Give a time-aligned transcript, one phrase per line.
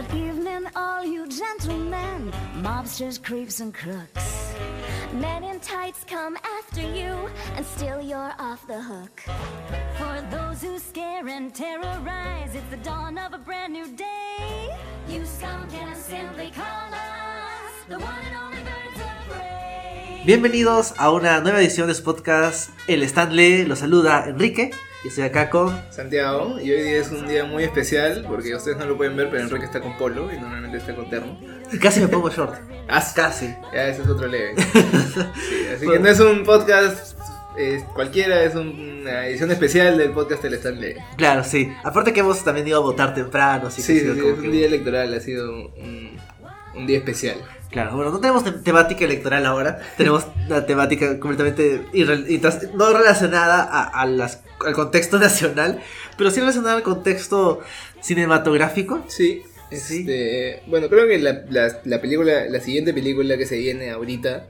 [0.00, 2.32] Good evening, all you gentlemen,
[2.62, 4.54] mobsters, creeps, and crooks.
[5.12, 9.20] Men in tights come after you, and still you're off the hook.
[9.98, 14.70] For those who scare and terrorize, it's the dawn of a brand new day.
[20.24, 23.66] Bienvenidos a una nueva edición de su podcast El Stanley.
[23.66, 24.70] Los saluda Enrique
[25.04, 25.80] y estoy acá con.
[25.90, 29.28] Santiago, y hoy día es un día muy especial porque ustedes no lo pueden ver,
[29.30, 31.38] pero Enrique está con polo y normalmente está con terno.
[31.72, 32.54] y Casi me pongo short.
[32.92, 33.46] Ah, Casi.
[33.72, 34.54] Ya, ese es otro leve.
[34.64, 37.16] Sí, así que no es un podcast
[37.56, 40.94] eh, cualquiera, es un- una edición especial del podcast El Stanley.
[41.16, 41.72] Claro, sí.
[41.84, 44.20] Aparte que hemos también ido a votar temprano, así Sí, que ha sí, sido sí,
[44.22, 46.10] como es que- un día electoral, ha sido un,
[46.74, 47.36] un día especial.
[47.70, 49.78] Claro, bueno, no tenemos te- temática electoral ahora.
[49.96, 51.82] Tenemos una temática completamente
[52.74, 55.80] no relacionada a, a las- al contexto nacional,
[56.18, 57.60] pero sí relacionada al contexto
[58.00, 59.04] cinematográfico.
[59.08, 59.42] Sí.
[59.70, 60.00] Sí.
[60.00, 64.48] Este, bueno, creo que la, la, la película, la siguiente película que se viene ahorita,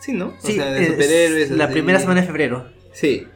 [0.00, 0.26] sí, ¿no?
[0.28, 1.50] O Sí, sea, de es superhéroes.
[1.50, 1.72] la así.
[1.72, 2.70] primera semana de febrero.
[2.92, 3.26] Sí.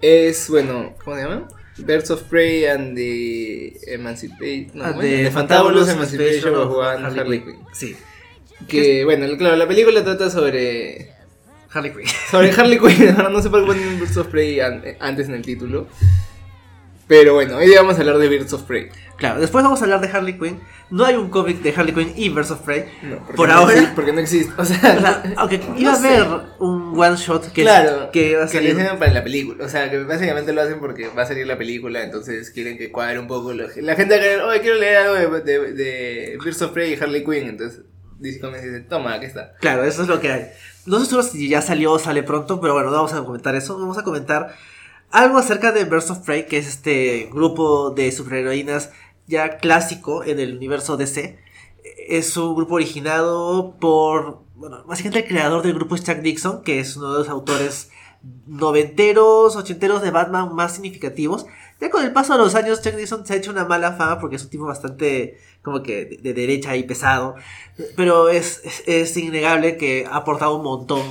[0.00, 1.48] Es, bueno, ¿cómo se llama?
[1.76, 4.70] Birds of Prey and the Emancipation.
[4.78, 7.58] No, Ah, bueno, de the Fantabulous Emancipation of One Harley Quinn.
[7.74, 7.94] Sí,
[8.68, 11.12] Que, bueno, claro, la película trata sobre.
[11.72, 12.06] Harley Quinn.
[12.30, 13.10] Sobre Harley Quinn.
[13.16, 15.86] Ahora no sé por qué ponen Birds of Prey an- antes en el título.
[17.08, 18.88] Pero bueno, hoy día vamos a hablar de Birds of Prey.
[19.16, 20.58] Claro, después vamos a hablar de Harley Quinn.
[20.90, 22.86] No hay un cómic de Harley Quinn y Birds of Prey.
[23.02, 23.74] No, Por no ahora.
[23.74, 24.52] existe- porque no existe.
[24.58, 26.26] O O sea, aunque no iba a haber
[26.58, 28.70] un one shot que, claro, que va a que salir.
[28.72, 29.64] lo hicieron para la película.
[29.64, 32.90] O sea, que básicamente lo hacen porque va a salir la película, entonces quieren que
[32.90, 33.52] cuadre un poco.
[33.52, 36.72] lo- La gente va a querer, oye, quiero leer algo de, de, de Birds of
[36.72, 37.48] Prey y Harley Quinn.
[37.48, 37.82] Entonces
[38.40, 39.54] Comics dice, toma, aquí está.
[39.60, 40.46] Claro, eso es lo que hay.
[40.86, 43.78] No sé si ya salió o sale pronto, pero bueno, no vamos a comentar eso.
[43.78, 44.54] Vamos a comentar
[45.10, 48.90] algo acerca de Birds of Prey, que es este grupo de superheroínas
[49.26, 51.38] ya clásico en el universo DC.
[52.08, 56.80] Es un grupo originado por, bueno, básicamente el creador del grupo es Chuck Dixon, que
[56.80, 57.90] es uno de los autores
[58.46, 61.46] noventeros, ochenteros de Batman más significativos.
[61.80, 64.18] Ya con el paso de los años, Chuck Dixon se ha hecho una mala fama
[64.18, 67.34] porque es un tipo bastante como que de, de derecha y pesado.
[67.96, 71.02] Pero es, es, es innegable que ha aportado un montón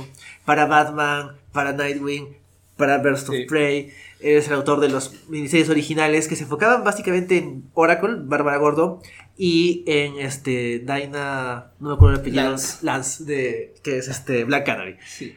[0.44, 2.36] para Batman, para Nightwing,
[2.76, 3.44] para Birds of Sí.
[3.44, 3.92] Prey.
[4.18, 9.02] Es el autor de los miniseries originales que se enfocaban básicamente en Oracle, Bárbara Gordo,
[9.36, 12.78] y en este Dinah, no me acuerdo el apellido, Lance.
[12.84, 14.96] Lance, de, que es este Black Canary.
[15.06, 15.36] Sí.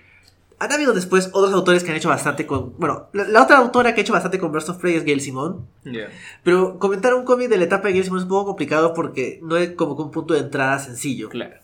[0.59, 2.78] Han habido después otros autores que han hecho bastante con.
[2.78, 5.22] Bueno, la, la otra autora que ha hecho bastante con Birds of Prey es Gail
[5.22, 5.68] Simon.
[5.86, 6.09] Ya.
[6.44, 9.40] Pero comentar un cómic de la etapa de Gail Simon es un poco complicado porque
[9.42, 11.30] no es como que un punto de entrada sencillo.
[11.30, 11.56] Claro.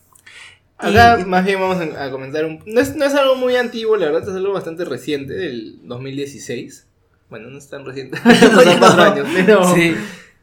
[0.82, 2.62] Y- Acá más bien vamos a, a comentar un...
[2.66, 6.88] No es, no es algo muy antiguo, la verdad es algo bastante reciente, del 2016.
[7.30, 9.74] Bueno, no es tan reciente, no son cuatro años, pero...
[9.74, 9.96] Sí.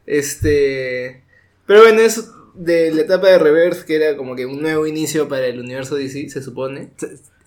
[0.05, 1.23] Este...
[1.65, 5.27] Pero bueno, es de la etapa de Reverse, que era como que un nuevo inicio
[5.27, 6.91] para el universo DC, se supone.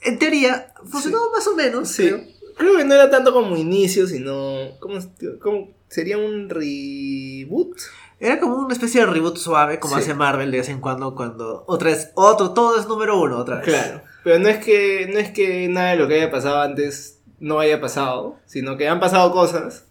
[0.06, 1.88] En teoría, funcionó más o menos.
[1.88, 2.08] Sí.
[2.08, 2.20] creo.
[2.56, 4.78] Creo que no era tanto como inicio, sino...
[4.80, 4.98] ¿Cómo,
[5.42, 7.76] cómo- sería un reboot?
[8.18, 10.00] Era como una especie de reboot suave, como Sí.
[10.02, 13.56] hace Marvel de vez en cuando, cuando otra vez, otro, todo es número uno otra
[13.56, 13.64] vez.
[13.66, 14.00] Claro.
[14.24, 17.60] Pero no es que no es que nada de lo que haya pasado antes no
[17.60, 19.84] haya pasado, sino que han pasado cosas.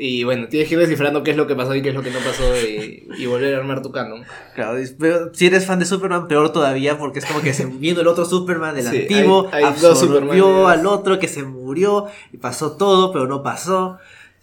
[0.00, 2.02] Y bueno, tienes que ir descifrando qué es lo que pasó y qué es lo
[2.04, 4.24] que no pasó y, y volver a armar tu canon.
[4.54, 8.00] Claro, pero si eres fan de Superman, peor todavía, porque es como que se vino
[8.00, 12.36] el otro Superman, el Sí, antiguo, hay- hay absorbió al otro que se murió y
[12.36, 13.98] pasó todo, pero no pasó.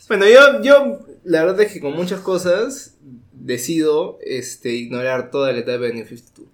[0.10, 2.96] Bueno, yo, yo la verdad es que con muchas cosas
[3.32, 6.50] decido este, ignorar toda la etapa de New 52.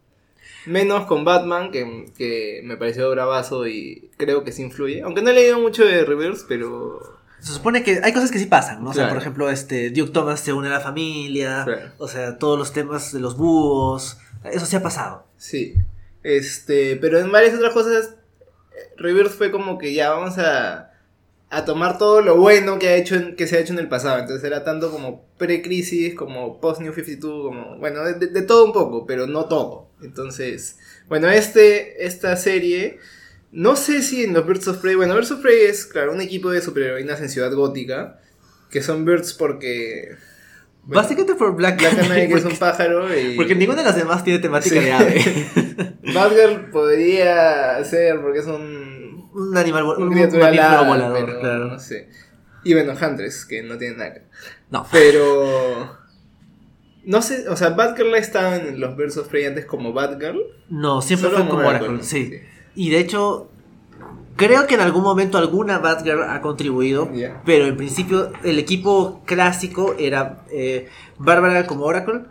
[0.67, 5.01] Menos con Batman, que, que me pareció bravazo y creo que sí influye.
[5.01, 7.19] Aunque no he leído mucho de Reverse, pero...
[7.41, 8.91] Se supone que hay cosas que sí pasan, ¿no?
[8.91, 11.65] O sea, por ejemplo, este Duke Thomas se une a la familia,
[11.97, 15.25] o sea, todos los temas de los búhos, eso sí ha pasado.
[15.37, 15.75] Sí.
[16.23, 18.15] Este, pero en varias otras cosas,
[18.97, 20.91] Reverse fue como que ya vamos a,
[21.49, 23.89] a tomar todo lo bueno que, ha hecho en- que se ha hecho en el
[23.89, 24.19] pasado.
[24.19, 29.05] Entonces era tanto como pre-crisis, como post-New 52, como, bueno, de, de todo un poco,
[29.07, 29.89] pero no todo.
[30.03, 30.77] Entonces,
[31.07, 32.99] bueno, este, esta serie,
[33.51, 36.21] no sé si en los Birds of Prey, bueno, Birds of Prey es, claro, un
[36.21, 38.19] equipo de superheroínas en Ciudad Gótica,
[38.69, 40.15] que son Birds porque...
[40.83, 43.35] bueno, Básicamente por Black, Black Canary que es un pájaro y...
[43.35, 44.85] porque ninguna de las demás tiene temática Sí.
[44.85, 45.91] de ave.
[46.13, 51.65] Batgirl podría ser porque es un, un animal, un un, alada, volador, pero claro.
[51.67, 52.09] no sé.
[52.63, 54.21] Y bueno, Huntress, que no tiene nada.
[54.69, 54.87] No.
[54.91, 55.97] Pero
[57.03, 60.39] no sé, o sea, Batgirl ha estado en los Birds of Prey antes como Batgirl.
[60.69, 62.39] No, siempre fue como Oracle, sí.
[62.75, 63.49] Y de hecho,
[64.35, 67.09] creo que en algún momento alguna Batgirl ha contribuido,
[67.45, 70.87] pero en principio el equipo clásico era eh,
[71.17, 72.21] Bárbara como Oracle,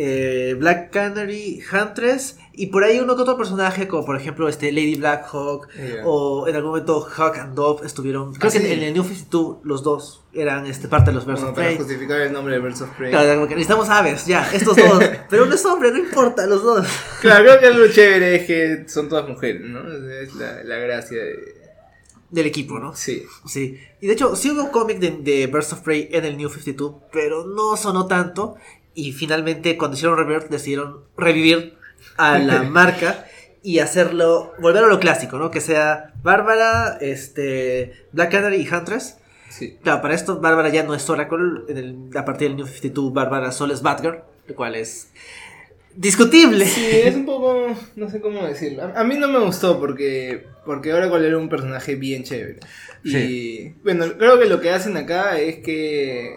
[0.00, 4.70] eh, Black Canary, Huntress y por ahí uno que otro personaje como por ejemplo este
[4.70, 6.02] Lady Blackhawk Yeah.
[6.06, 8.66] o en algún momento Hawk and Dove estuvieron creo Ah, que sí.
[8.66, 11.56] en, en el New 52 los dos eran este parte de los Birds Bueno, of
[11.56, 13.10] para Prey justificar el nombre de Birds of Prey.
[13.10, 15.02] Claro, como que necesitamos aves, ya, estos dos.
[15.30, 16.86] Pero uno es hombre, no importa, los dos.
[17.20, 19.80] Claro, creo que algo chévere es que son todas mujeres, ¿no?
[19.90, 21.58] Es la, la gracia de...
[22.30, 22.94] Del equipo, ¿no?
[22.94, 23.24] Sí.
[23.46, 23.80] Sí.
[24.02, 26.50] Y de hecho, sí hubo un cómic de, de Birds of Prey en el New
[26.50, 28.56] 52, pero no sonó tanto.
[29.00, 31.74] Y finalmente, cuando hicieron Rebirth, decidieron revivir
[32.16, 33.26] a la marca
[33.62, 35.50] y hacerlo, volver a lo clásico, ¿no?
[35.50, 39.18] Que sea Bárbara, este, Black Canary y Huntress.
[39.50, 39.76] Sí.
[39.82, 41.38] Claro, para esto, Bárbara ya no es Oracle.
[41.68, 44.18] En el- a partir del New 52, Bárbara solo es Batgirl,
[44.48, 45.10] lo cual es
[45.94, 46.66] discutible.
[46.66, 48.82] Sí, es un poco, no sé cómo decirlo.
[48.84, 52.60] A, a mí no me gustó porque porque Oracle era un personaje bien chévere.
[53.04, 53.74] Y Sí.
[53.84, 56.36] bueno, creo que lo que hacen acá es que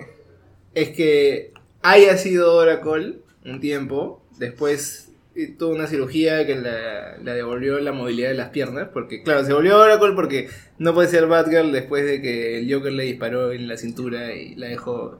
[0.73, 1.50] es que
[1.81, 7.91] haya sido Oracle un tiempo, después eh, tuvo una cirugía que la, la devolvió la
[7.91, 12.05] movilidad de las piernas, porque claro, se volvió Oracle porque no puede ser Batgirl después
[12.05, 15.19] de que el Joker le disparó en la cintura y la dejó,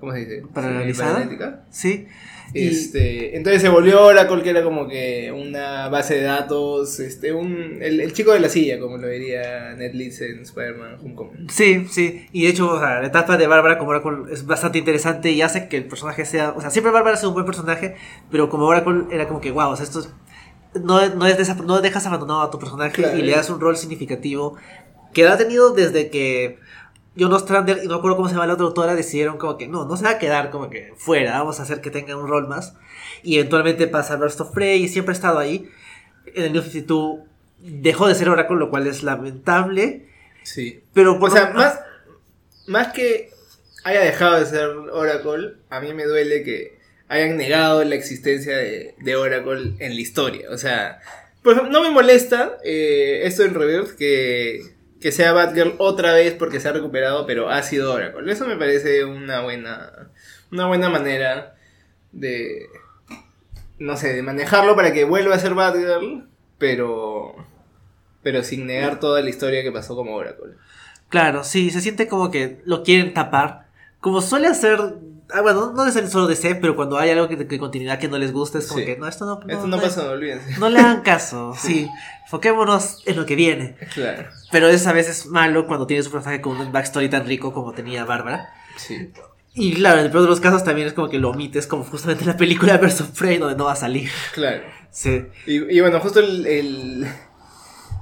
[0.00, 0.42] ¿cómo se dice?
[0.52, 1.64] Paralizada.
[1.70, 2.06] Sí.
[2.54, 7.32] Y- Este, entonces se volvió Oracle, que era como que una base de datos, este,
[7.32, 11.48] un, el, el chico de la silla, como lo diría Ned Leeds en Spider-Man Homecoming.
[11.48, 12.26] Sí, sí.
[12.32, 15.40] Y de hecho, o sea, la etapa de Bárbara como Oracle es bastante interesante y
[15.42, 16.50] hace que el personaje sea.
[16.52, 17.94] O sea, siempre Bárbara es un buen personaje,
[18.30, 20.10] pero como Oracle era como que, wow, o sea, esto es-
[20.82, 23.18] no, no, es no dejas abandonado a tu personaje Claro.
[23.18, 24.56] y le das un rol significativo
[25.12, 26.58] que lo ha tenido desde que
[27.18, 29.68] John Ostrander y no me acuerdo cómo se llama la otra autora decidieron como que
[29.68, 32.26] no, no se va a quedar como que fuera, vamos a hacer que tenga un
[32.26, 32.74] rol más.
[33.22, 35.68] Y eventualmente pasa a Burst of Prey y siempre ha estado ahí.
[36.34, 37.20] En el New 52
[37.60, 40.06] dejó de ser Oracle, lo cual es lamentable.
[40.42, 40.82] Sí.
[40.94, 41.78] Pero O sea, más,
[42.66, 43.30] más que
[43.84, 46.78] haya dejado de ser Oracle, a mí me duele que
[47.08, 50.48] hayan negado la existencia de, de Oracle en la historia.
[50.50, 51.00] O sea,
[51.42, 54.62] por ejemplo, no me molesta eh, esto en Rebirth que,
[55.02, 58.32] que sea Batgirl otra vez porque se ha recuperado, pero ha sido Oracle.
[58.32, 60.08] Eso me parece una buena,
[60.52, 61.56] una buena manera
[62.12, 62.66] de,
[63.78, 67.34] no sé, de manejarlo para que vuelva a ser Batgirl, pero,
[68.22, 70.54] pero sin negar toda la historia que pasó como Oracle.
[71.08, 73.66] Claro, sí, se siente como que lo quieren tapar.
[74.00, 74.78] Como suele hacer.
[75.34, 78.08] Ah, bueno, no es el solo DC, pero cuando hay algo que, de continuidad que
[78.08, 78.86] no les gusta, es como Sí.
[78.86, 79.40] que no, esto no.
[79.48, 80.54] Esto no no- pasa, olvídense.
[80.58, 81.88] No le hagan caso, sí.
[82.24, 83.76] Enfoquémonos en lo que viene.
[83.94, 84.28] Claro.
[84.50, 87.72] Pero es a veces malo cuando tienes un personaje con un backstory tan rico como
[87.72, 88.48] tenía Bárbara.
[88.76, 89.10] Sí.
[89.54, 91.84] Y claro, en el peor de los casos también es como que lo omites, como
[91.84, 94.08] justamente en la película Versus Prey, donde no va a salir.
[94.32, 94.62] Claro.
[94.90, 95.26] Sí.
[95.46, 97.06] Y, y bueno, justo el, el-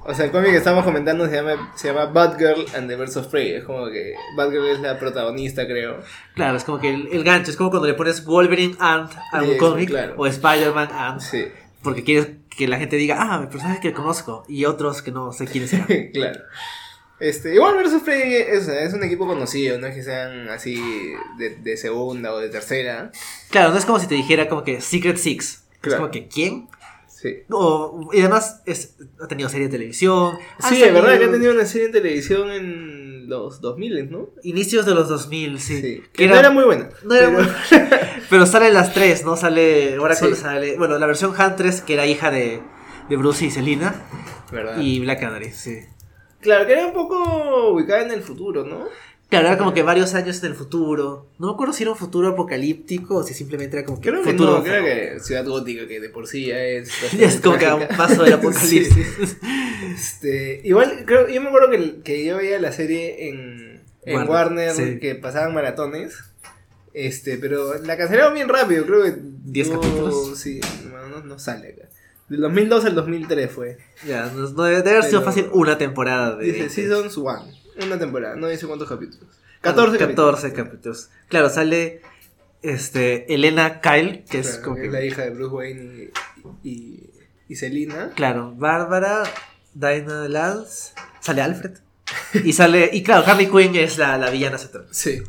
[0.03, 3.17] O sea, el cómic que estamos comentando se llama, se llama Batgirl and the Birds
[3.17, 3.53] of Prey.
[3.53, 5.99] Es como que Batgirl es la protagonista, creo.
[6.33, 9.41] Claro, es como que el, el gancho, es como cuando le pones Wolverine Ant a
[9.43, 10.15] un Sí, cómic claro.
[10.17, 11.21] o Spider-Man Ant.
[11.21, 11.45] Sí,
[11.83, 14.43] Porque quieres que la gente diga, ah, el personaje que conozco.
[14.47, 15.85] Y otros que no sé quiénes sean.
[16.13, 16.39] claro.
[17.19, 20.81] Este, igual Birds of Prey es, es un equipo conocido, no es que sean así
[21.37, 23.11] de, de segunda o de tercera.
[23.51, 25.45] claro, no es como si te dijera como que Secret Six.
[25.53, 25.99] Es Claro.
[26.01, 26.67] como que, ¿quién?
[27.21, 27.43] Sí.
[27.51, 30.37] O- y además es, ha tenido serie de televisión.
[30.59, 34.29] ha Sí, es verdad que han tenido una serie en televisión en los 2000, ¿no?
[34.43, 35.81] Inicios de los 2000, sí.
[35.81, 36.01] Sí.
[36.13, 36.89] Que Que no era muy buena.
[37.03, 37.51] no era pero- muy-
[38.29, 39.35] Pero salen las tres, ¿no?
[39.37, 39.95] Sale.
[39.97, 40.33] Ahora Sí.
[40.35, 40.77] sale.
[40.77, 42.61] Bueno, la versión Huntress, que era hija de,
[43.09, 43.93] de Bruce y Selina.
[44.51, 44.79] ¿Verdad?
[44.81, 45.79] Y Black Canary, sí.
[46.39, 48.85] Claro, que era un poco ubicada en el futuro, ¿no?
[49.31, 51.25] Claro, era como que varios años en el futuro.
[51.39, 54.21] No me acuerdo si era un futuro apocalíptico o si simplemente era como que Creo
[54.21, 54.57] que futuro.
[54.57, 56.91] no, creo que Ciudad Gótica, que de por sí ya es...
[57.17, 59.37] Ya es como que a un paso del apocalipsis.
[59.93, 64.29] Este, igual, creo, yo me acuerdo que, que yo veía la serie en, en Warner,
[64.29, 64.99] Warner, sí.
[64.99, 66.13] que pasaban maratones.
[66.93, 69.15] Este, pero la cancelaron bien rápido, creo que.
[69.17, 70.37] ¿Diez no- capítulos?
[70.37, 70.59] Sí,
[71.25, 71.87] no, sale acá.
[72.27, 73.77] Del 2002 al 2003 fue.
[74.05, 76.45] ya, no, debe, haber sido fácil una temporada de.
[76.45, 76.73] Dice 20.
[76.73, 77.45] Seasons 1,
[77.85, 79.27] una temporada, no dice cuántos capítulos.
[79.61, 80.35] 14 capítulos.
[80.41, 81.09] 14 capítulos.
[81.27, 82.01] Claro, sale
[82.61, 86.11] este Elena Kyle, que es como que la hija de Bruce Wayne
[86.63, 87.09] y, y,
[87.47, 88.11] y Selina.
[88.15, 89.23] Claro, Bárbara,
[89.73, 91.77] Dinah Lance, sale Alfred.
[92.43, 92.89] Y sale.
[92.91, 94.87] Y claro, Harley Quinn es la, la villana central.
[94.91, 95.21] Sí,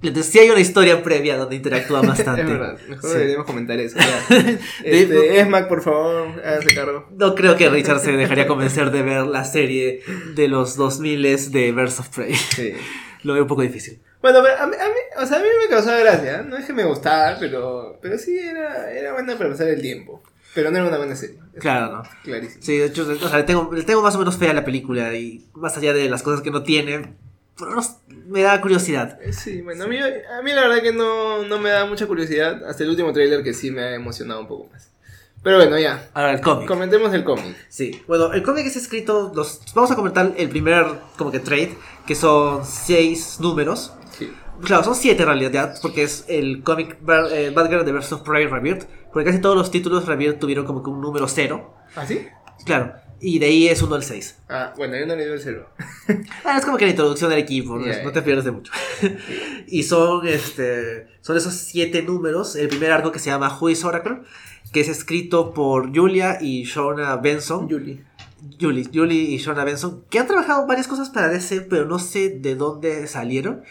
[0.00, 2.42] Entonces sí hay una historia previa donde interactúa bastante.
[2.42, 2.78] es verdad.
[2.88, 3.16] Mejor Sí.
[3.16, 3.96] deberíamos comentar eso.
[4.84, 7.06] Este, Esmac, por favor, háganse cargo.
[7.16, 10.02] No creo que Richard se dejaría convencer de ver la serie
[10.34, 12.34] de los 2000 de Birds of Prey.
[12.34, 12.72] Sí.
[13.24, 14.00] Lo veo un poco difícil.
[14.22, 16.42] Bueno, a mí, a mí- o sea, a mí me causaba gracia.
[16.42, 20.22] No es que me gustara, pero, pero sí era, era buena para pasar el tiempo.
[20.54, 21.36] Pero no era una buena serie.
[21.58, 22.02] Claro, no.
[22.24, 22.62] Clarísimo.
[22.62, 24.64] Sí, de hecho, o sea, le tengo, le tengo más o menos fe a la
[24.64, 27.14] película y más allá de las cosas que no tiene,
[27.58, 27.82] pero no-
[28.28, 29.18] me da curiosidad.
[29.22, 32.06] Eh, Sí, bueno, a mí, a mí la verdad que no, no me da mucha
[32.06, 32.64] curiosidad.
[32.68, 34.90] Hasta el último tráiler que sí me ha emocionado un poco más.
[35.42, 36.08] Pero bueno, ya.
[36.14, 36.68] Ahora el cómic.
[36.68, 37.56] Comentemos el cómic.
[37.68, 40.84] Sí, bueno, el cómic es escrito, los, vamos a comentar el primer
[41.16, 43.92] como que trade, que son seis números.
[44.18, 44.32] Sí.
[44.62, 46.98] Claro, son siete en realidad, porque es el cómic
[47.30, 50.90] eh, Batgirl de Versus Prey Rebirth, porque casi todos los títulos Rebirth tuvieron como que
[50.90, 51.74] un número cero.
[51.94, 52.26] ¿Ah, sí?
[52.66, 54.38] Claro, y de ahí es uno al 6.
[54.48, 55.68] Ah, bueno, yo no le doy el cero.
[56.44, 58.72] Ah, es como que la introducción del equipo, no, te pierdes de mucho.
[59.66, 63.84] y son este son esos siete números, el primer arco que se llama Who is
[63.84, 64.20] Oracle,
[64.72, 67.68] que es escrito por Julia y Shona Benson.
[67.68, 68.04] Julie.
[68.58, 72.30] Julie, Julie y Shona Benson, que han trabajado varias cosas para DC, pero no sé
[72.30, 73.62] de dónde salieron.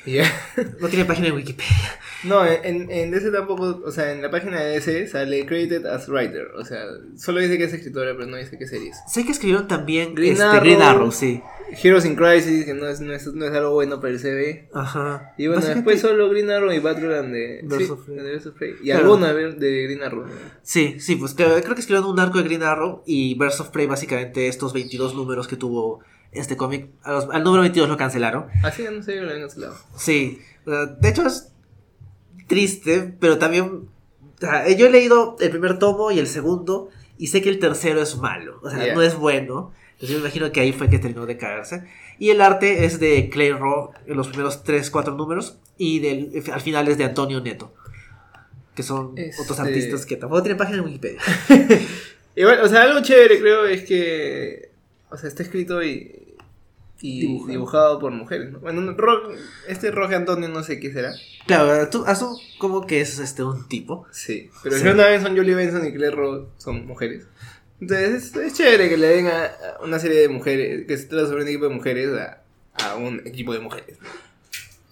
[0.80, 2.00] No tiene página en Wikipedia.
[2.24, 6.10] No, en, en DC tampoco, o sea, en la página de DC sale credited as
[6.10, 6.84] writer, o sea,
[7.16, 8.98] solo dice que es escritora, pero no dice qué series.
[9.08, 10.62] Sé que escribieron también Green este, Arrow.
[10.62, 11.42] Green Arrow, sí.
[11.84, 14.70] Heroes in Crisis, que no es, no es, no es algo bueno para el CB.
[14.74, 15.34] Ajá.
[15.38, 18.76] Y bueno, después solo Green Arrow y Batgirl de, Birds of Prey.
[18.82, 19.02] Y Claro.
[19.02, 20.26] alguna de, de Green Arrow.
[20.26, 20.34] ¿no?
[20.62, 23.70] Sí, sí, pues creo, creo que escribieron un arco de Green Arrow y Birds of
[23.70, 26.00] Prey, básicamente estos 22 números que tuvo
[26.32, 26.88] este cómic.
[27.04, 28.46] Al número 22 lo cancelaron.
[28.64, 29.76] Así ya no sé, lo habían cancelado.
[29.98, 31.52] Sí, de hecho es
[32.48, 33.64] triste, pero también.
[33.66, 37.60] o sea, yo he leído el primer tomo y el segundo, y sé que el
[37.60, 38.96] tercero es malo, o sea, Yeah.
[38.96, 39.72] no es bueno.
[39.94, 41.84] Entonces yo me imagino que ahí fue que terminó de caerse.
[42.20, 46.44] Y el arte es de Clay Raw en los primeros 3, 4 números, y del,
[46.54, 47.74] al final es de Antonio Neto,
[48.76, 51.20] que son Este- otros artistas que tampoco tienen página en Wikipedia.
[52.36, 54.70] Igual, o sea, algo chévere creo es que,
[55.10, 56.27] o sea, está escrito y,
[57.02, 57.52] y Dibujado.
[57.52, 58.00] dibujado.
[58.00, 58.60] por mujeres, ¿no?
[58.60, 59.30] Bueno, no, Ro-
[59.68, 61.14] este Roge Antonio no sé qué será.
[61.46, 64.06] Claro, tú asumo como que es este un tipo.
[64.12, 64.84] Sí, pero Sí.
[64.86, 67.26] Jonah Benson, Julie Benson y Claire Rowe son mujeres.
[67.80, 71.06] Entonces es, es chévere que le den a, a una serie de mujeres, que se
[71.06, 72.44] trata sobre un equipo de mujeres a,
[72.92, 73.98] a un equipo de mujeres.
[74.02, 74.08] ¿no?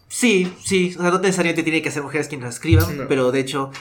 [0.07, 3.07] Sí, sí, o sea, no necesariamente tiene que ser mujeres quienes lo escriban, No.
[3.07, 3.71] pero de hecho,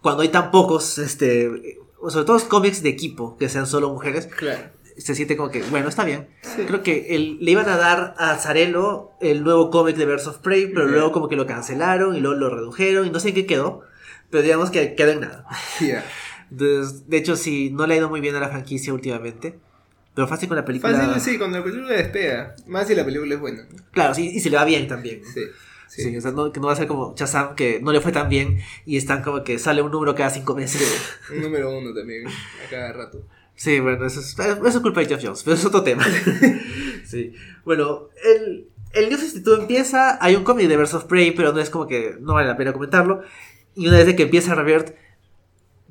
[0.00, 4.64] cuando hay tan pocos, este, sobre todo cómics de equipo que sean solo mujeres, Claro.
[4.96, 6.28] Se siente como que, bueno, está bien.
[6.42, 6.62] Sí.
[6.66, 10.38] Creo que el- le iban a dar a Zarello el nuevo cómic de Birds of
[10.38, 13.34] Prey, pero luego como que lo cancelaron y luego lo redujeron y no sé en
[13.34, 13.82] qué quedó,
[14.30, 15.46] pero digamos que quedó en nada.
[15.80, 16.04] Ya.
[16.50, 19.58] Entonces, de hecho, sí, no le ha ido muy bien a la franquicia últimamente,
[20.14, 20.92] pero fácil con la película.
[20.96, 22.54] Fácil, sí, cuando la película despega.
[22.66, 23.66] Más si la película es buena.
[23.90, 25.22] Claro, sí, y se le va bien también.
[25.24, 25.40] Sí.
[25.88, 26.16] Sí, Sí.
[26.16, 28.28] o sea, no, que no va a ser como Shazam, que no le fue tan
[28.28, 30.82] bien y están como que sale un número cada cinco meses.
[31.32, 33.22] Un número uno también, a cada rato.
[33.56, 36.04] Sí, bueno, eso es, eso es culpa de Jeff Jones, pero es otro tema.
[37.04, 37.32] sí,
[37.64, 41.60] bueno, el, el New 52 empieza, hay un cómic de Birds of Prey, pero no
[41.60, 43.22] es como que no vale la pena comentarlo.
[43.74, 44.94] Y una vez de que empieza Revert,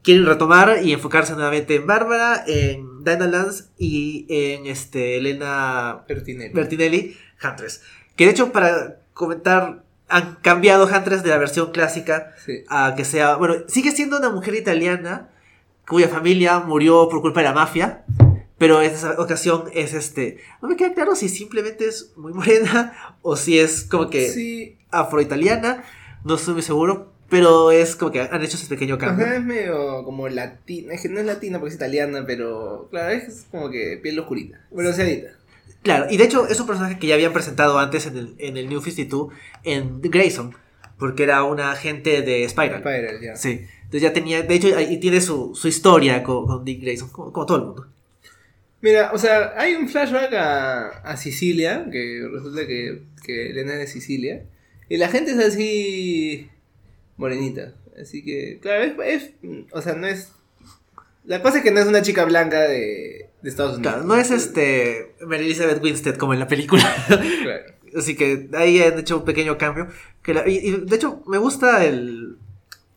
[0.03, 6.03] quieren retomar y enfocarse nuevamente en Bárbara, en Dinah Lance y en este, Elena.
[6.07, 7.81] Bertinelli, Huntress.
[8.15, 12.63] Que de hecho, para comentar, han cambiado Huntress de la versión clásica Sí.
[12.69, 13.35] a que sea.
[13.35, 15.29] Bueno, sigue siendo una mujer italiana
[15.87, 18.03] cuya familia murió por culpa de la mafia.
[18.57, 20.37] Pero en esa ocasión es este.
[20.61, 24.77] No me queda claro si simplemente es muy morena o si es como que Sí.
[24.91, 25.83] afroitaliana.
[26.23, 27.11] No estoy muy seguro.
[27.29, 29.25] Pero es como que han hecho ese pequeño cambio.
[29.25, 30.93] Ajá, es medio como latina.
[30.93, 34.59] Es que no es latina porque es italiana, pero claro, es como que piel oscurita.
[34.69, 35.29] Bronceadita.
[35.81, 38.55] Claro, y de hecho es un personaje que ya habían presentado antes en el, en
[38.57, 40.55] el New 52 en Grayson.
[40.99, 42.81] Porque era una agente de Spiral.
[42.81, 43.35] Spiral, ya.
[43.35, 43.65] Sí.
[43.93, 47.31] Entonces ya tenía, de hecho, ahí tiene su, su historia con, con Dick Grayson, como,
[47.31, 47.87] como todo el mundo.
[48.81, 53.79] Mira, o sea, hay un flashback a, a Sicilia, que resulta que, que Elena es
[53.81, 54.45] de Sicilia,
[54.89, 56.49] y la gente es así
[57.17, 57.75] morenita.
[58.01, 59.31] Así que, claro, es, es-
[59.71, 60.31] o sea, no es...
[61.23, 63.93] La cosa es que no es una chica blanca de, de Estados Unidos.
[63.93, 66.83] Claro, no es este Mary Elizabeth Winstead como en la película.
[67.43, 67.63] Claro.
[67.95, 69.87] Así que ahí han hecho un pequeño cambio.
[70.23, 72.37] Que la- y, y, de hecho, me gusta el,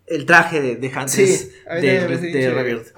[0.06, 2.50] el traje de, de Sí, mí de, de.
[2.50, 2.94] Rebirth.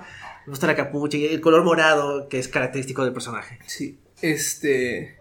[0.47, 3.59] Me gusta la capucha y el color morado que es característico del personaje.
[3.67, 5.17] Sí, este...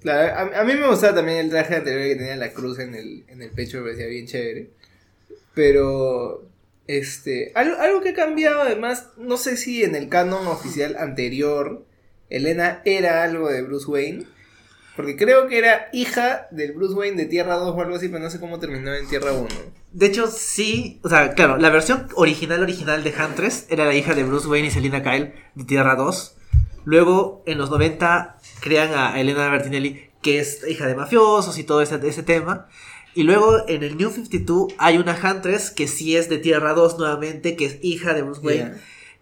[0.00, 2.94] Claro, a, a mí me gustaba también el traje anterior que tenía la cruz en
[2.94, 4.70] el, en el pecho, me parecía bien chévere.
[5.54, 6.46] Pero,
[6.86, 11.84] este, algo, algo que ha cambiado además, no sé si en el canon oficial anterior,
[12.28, 14.26] Elena era algo de Bruce Wayne.
[14.96, 18.24] Porque creo que era hija del Bruce Wayne de Tierra 2 o algo así, pero
[18.24, 19.46] no sé cómo terminó en Tierra 1.
[19.92, 24.14] De hecho, sí, o sea, claro, la versión original original de Huntress era la hija
[24.14, 26.36] de Bruce Wayne y Selina Kyle de Tierra 2.
[26.84, 31.82] Luego, en los 90, crean a Elena Bertinelli, que es hija de mafiosos y todo
[31.82, 32.68] ese, ese tema.
[33.14, 36.98] Y luego, en el New 52, hay una Huntress que sí es de Tierra 2
[36.98, 38.74] nuevamente, que es hija de Bruce Wayne,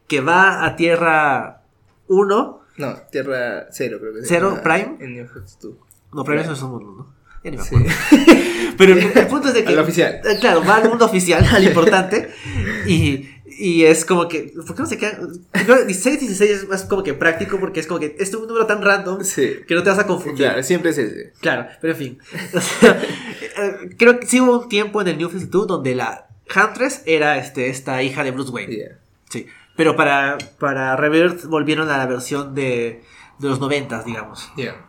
[0.08, 1.62] que va a Tierra
[2.08, 2.63] 1.
[2.76, 4.96] No, Tierra 0 creo que se ¿Cero, Prime?
[5.00, 5.74] En New 52.
[6.12, 7.14] No, pero eso es un mundo, ¿no?
[7.44, 7.74] Ya ni me Sí.
[7.76, 7.94] acuerdo.
[8.78, 9.72] Pero el, el punto es de que.
[9.72, 10.20] Al oficial.
[10.24, 12.30] Eh, Claro, va al mundo oficial, al importante.
[12.86, 14.52] Y, y es como que.
[14.66, 15.18] ¿Por qué no se queda?
[15.52, 18.46] Creo que 16, 16 es más como que práctico porque es como que es un
[18.48, 19.56] número tan random Sí.
[19.68, 20.46] que no te vas a confundir.
[20.46, 21.32] Claro, siempre es ese.
[21.40, 22.18] Claro, pero en fin.
[22.54, 23.00] O sea,
[23.58, 27.36] eh, creo que sí hubo un tiempo en el New 52 donde la Huntress era
[27.38, 28.74] este, esta hija de Bruce Wayne.
[28.74, 28.98] Yeah.
[29.30, 29.46] Sí.
[29.76, 33.02] Pero para, para Rebirth volvieron a la versión de,
[33.38, 34.50] de los 90, digamos.
[34.56, 34.86] Ya.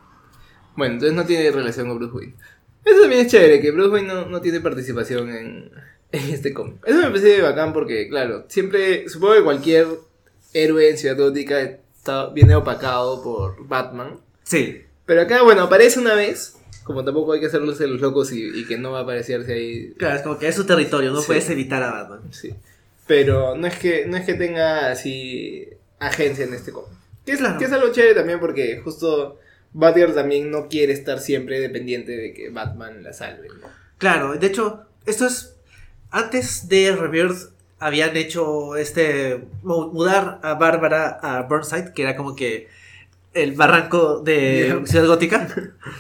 [0.75, 2.35] Bueno, entonces no tiene relación con Bruce Wayne.
[2.83, 5.71] Eso también es chévere, que Bruce Wayne no, no tiene participación en,
[6.11, 6.75] en este cómic.
[6.85, 9.87] Eso me parece bacán porque, claro, siempre, supongo que cualquier
[10.53, 14.19] héroe en Ciudad Gótica está, viene opacado por Batman.
[14.43, 14.83] Sí.
[15.05, 18.65] Pero acá, bueno, aparece una vez, como tampoco hay que hacerlos los locos y, y
[18.65, 19.93] que no va a aparecerse ahí.
[19.97, 21.27] Claro, es como que es su territorio, no Sí.
[21.27, 22.21] puedes evitar a Batman.
[22.31, 22.53] Sí.
[23.07, 25.67] Pero no es que, no es que tenga así
[25.99, 26.89] agencia en este cómic.
[27.25, 27.57] Que es, Claro.
[27.59, 29.39] que es algo chévere también porque justo
[29.73, 33.47] Batgirl también no quiere estar siempre dependiente de que Batman la salve.
[33.49, 33.67] ¿no?
[33.97, 35.55] Claro, de hecho, esto es.
[36.11, 39.43] Antes de Rebirth habían hecho este.
[39.63, 42.67] mu- mudar a Bárbara a Burnside, que era como que
[43.33, 44.81] el barranco de Yeah.
[44.85, 45.47] Ciudad Gótica,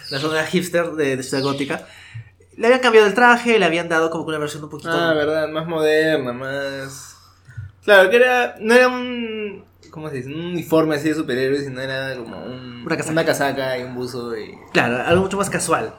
[0.09, 1.87] la zona hipster de, de Ciudad Gótica.
[2.57, 4.91] Le habían cambiado el traje, le habían dado como que una versión un poquito.
[4.91, 7.17] Ah, verdad, más moderna, más...
[7.83, 8.55] Claro, que era...
[8.59, 9.65] No era un...
[9.91, 10.29] ¿Cómo se dice?
[10.29, 13.11] Un uniforme así de superhéroes, sino era como un, Una casaca.
[13.11, 14.53] una casaca y un buzo y...
[14.73, 15.95] Claro, algo mucho más casual.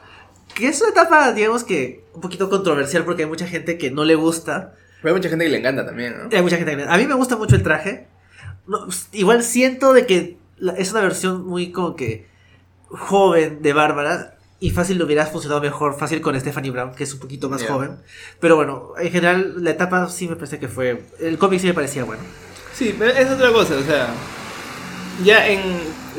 [0.53, 4.03] Que es una etapa, digamos que un poquito controversial porque hay mucha gente que no
[4.03, 4.73] le gusta.
[5.01, 6.29] Pero hay mucha gente que le encanta también, ¿no?
[6.35, 6.83] Hay mucha gente que...
[6.83, 8.07] A mí me gusta mucho el traje.
[8.67, 10.37] No, igual siento de que
[10.77, 12.27] es una versión muy como que
[12.89, 17.13] joven de Bárbara y fácil le hubiera funcionado mejor, fácil con Stephanie Brown, que es
[17.13, 17.97] un poquito más joven.
[18.39, 21.03] Pero bueno, en general la etapa sí me parece que fue...
[21.19, 22.23] El cómic sí me parecía bueno.
[22.73, 24.09] Sí, pero es otra cosa, o sea...
[25.23, 25.61] Ya en,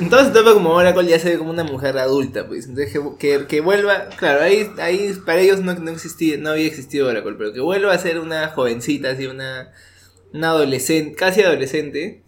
[0.01, 2.67] en toda esa etapa como Oracle ya se ve como una mujer adulta, pues.
[2.67, 4.09] Entonces que, que, que vuelva...
[4.17, 7.93] Claro, ahí, ahí para ellos no, no, existía, no había existido Oracle, pero que vuelva
[7.93, 9.73] a ser una jovencita, así una...
[10.33, 12.23] Una adolescente, casi adolescente.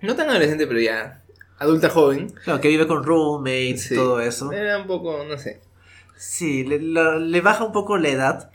[0.00, 1.24] No tan adolescente, pero ya
[1.58, 2.30] adulta joven.
[2.44, 3.94] Claro, que vive con roommates Sí.
[3.94, 4.52] y todo eso.
[4.52, 5.60] Era un poco, no sé.
[6.16, 8.50] Sí, le, la- le baja un poco la edad.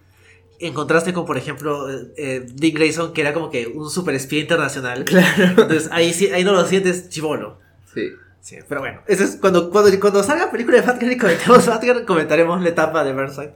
[0.60, 4.16] En contraste con, por ejemplo, eh, eh, Dick Grayson, que era como que un super
[4.16, 5.04] espía internacional.
[5.06, 5.44] Claro.
[5.44, 7.60] Entonces ahí sí, ahí no lo sientes chivolo.
[7.94, 8.10] Sí.
[8.42, 11.66] Sí, pero bueno, eso es cuando, cuando, cuando salga la película de Batgirl y comentemos
[11.68, 13.54] Batgirl, comentaremos la etapa de Burnside.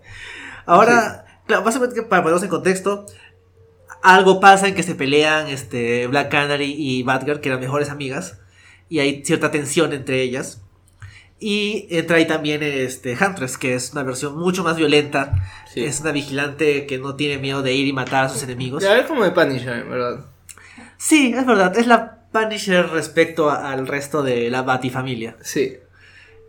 [0.65, 3.05] Ahora, claro, básicamente para ponernos en contexto,
[4.01, 8.39] algo pasa en que se pelean este, Black Canary y Batgirl, que eran mejores amigas,
[8.89, 10.61] y hay cierta tensión entre ellas.
[11.39, 15.33] Y entra ahí también este, Huntress, que es una versión mucho más violenta.
[15.71, 15.83] Sí.
[15.85, 18.81] Es una vigilante que no tiene miedo de ir y matar a sus enemigos.
[18.81, 20.25] Ya, es como de Punisher, verdad.
[20.97, 25.37] Sí, es verdad, es la Punisher respecto a- al resto de la Batifamilia.
[25.41, 25.77] Sí.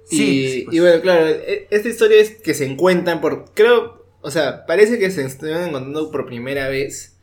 [0.06, 0.76] Sí, y, sí, pues.
[0.76, 3.52] y bueno, claro, e- esta historia es que se encuentran por.
[3.52, 4.06] Creo.
[4.22, 7.18] O sea, parece que se estuvieron encontrando por primera vez.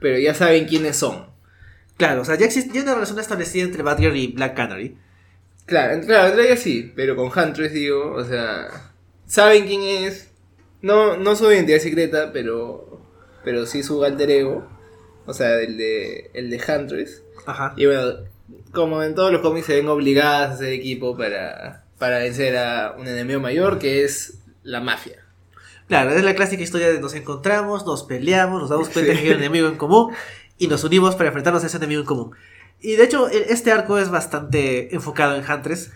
[0.00, 1.26] Pero ya saben quiénes son.
[2.00, 4.96] Claro, o sea, ya existe ya hay una relación establecida entre Batgirl y Black Canary.
[5.66, 8.92] Claro, claro, entre ellas sí, pero con Huntress digo, o sea.
[9.26, 10.30] Saben quién es.
[10.80, 13.02] No, no su identidad secreta, pero.
[13.44, 14.66] Pero sí su alter ego.
[15.26, 16.30] O sea, el de.
[16.32, 17.22] El de Huntress.
[17.44, 17.74] Ajá.
[17.76, 18.14] Y bueno,
[18.72, 22.94] como en todos los cómics se ven obligadas a hacer equipo para, para vencer a
[22.98, 25.22] un enemigo mayor que es la mafia.
[25.86, 29.18] Claro, es la clásica historia de nos encontramos, nos peleamos, nos damos cuenta Sí.
[29.18, 30.14] que hay un enemigo en común
[30.60, 32.30] y nos unimos para enfrentarnos a ese enemigo en común.
[32.80, 35.92] Y de hecho, e- este arco es bastante enfocado en Huntress,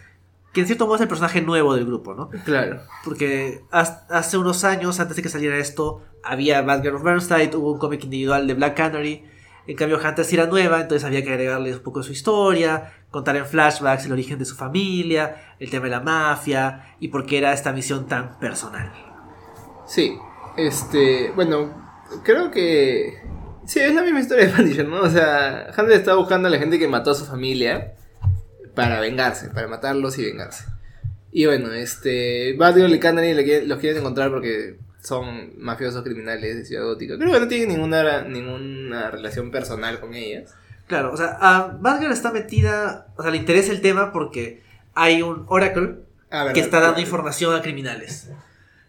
[0.53, 2.31] que en cierto modo es el personaje nuevo del grupo, ¿no?
[2.45, 2.81] Claro.
[3.05, 7.79] Porque hace unos años, antes de que saliera esto, había Batgirl of Burnside, hubo un
[7.79, 9.25] cómic individual de Black Canary.
[9.67, 12.93] En cambio, Hunter sí era nueva, entonces había que agregarle un poco de su historia,
[13.11, 17.27] contar en flashbacks el origen de su familia, el tema de la mafia y por
[17.27, 18.93] qué era esta misión tan personal.
[19.87, 20.17] Sí.
[20.57, 21.73] Este, bueno,
[22.23, 23.23] creo que...
[23.67, 25.01] Sí, es la misma historia de Punisher, ¿no?
[25.01, 27.95] O sea, Hunter está buscando a la gente que mató a su familia
[28.75, 30.65] para vengarse, para matarlos y vengarse.
[31.33, 36.85] Y bueno, este, Batgirl y Canary los quieren encontrar porque son mafiosos criminales de Ciudad
[36.85, 37.17] Gótica.
[37.19, 40.55] Creo que no tienen ninguna, ninguna relación personal con ellas.
[40.87, 44.63] Claro, o sea, a Batgirl está metida, o sea, le interesa el tema porque
[44.95, 48.29] hay un Oracle Ah, que está dando información a criminales.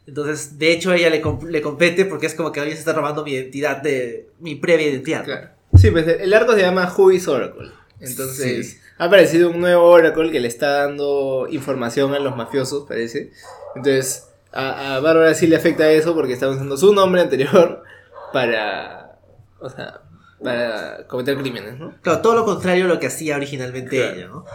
[0.07, 2.81] Entonces, de hecho, a ella le, comp- le compete porque es como que alguien se
[2.81, 5.23] está robando mi identidad de mi previa identidad.
[5.23, 5.49] Claro.
[5.75, 7.71] Sí, pues el arco se llama Who is Oracle.
[7.99, 8.77] Entonces, Sí.
[8.97, 13.31] ha aparecido un nuevo Oracle que le está dando información a los mafiosos, parece.
[13.75, 17.83] Entonces, a, a Bárbara sí le afecta eso porque está usando su nombre anterior
[18.33, 19.17] para.
[19.59, 20.01] O sea,
[20.43, 21.95] para cometer crímenes, ¿no?
[22.01, 24.13] Claro, todo lo contrario a lo que hacía originalmente Claro.
[24.15, 24.45] ella, ¿no?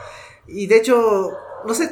[0.46, 1.32] Y de hecho,
[1.66, 1.90] no sé,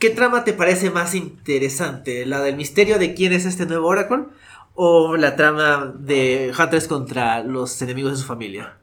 [0.00, 2.26] ¿qué trama te parece más interesante?
[2.26, 4.24] ¿La del misterio de quién es este nuevo Oracle?
[4.74, 8.76] ¿O la trama de Huntress contra los enemigos de su familia?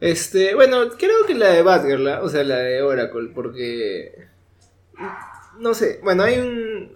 [0.00, 2.22] Este, bueno, creo que la de Batgirl, ¿la?
[2.22, 4.26] o sea, la de Oracle, porque.
[5.58, 6.92] No sé, bueno, hay un.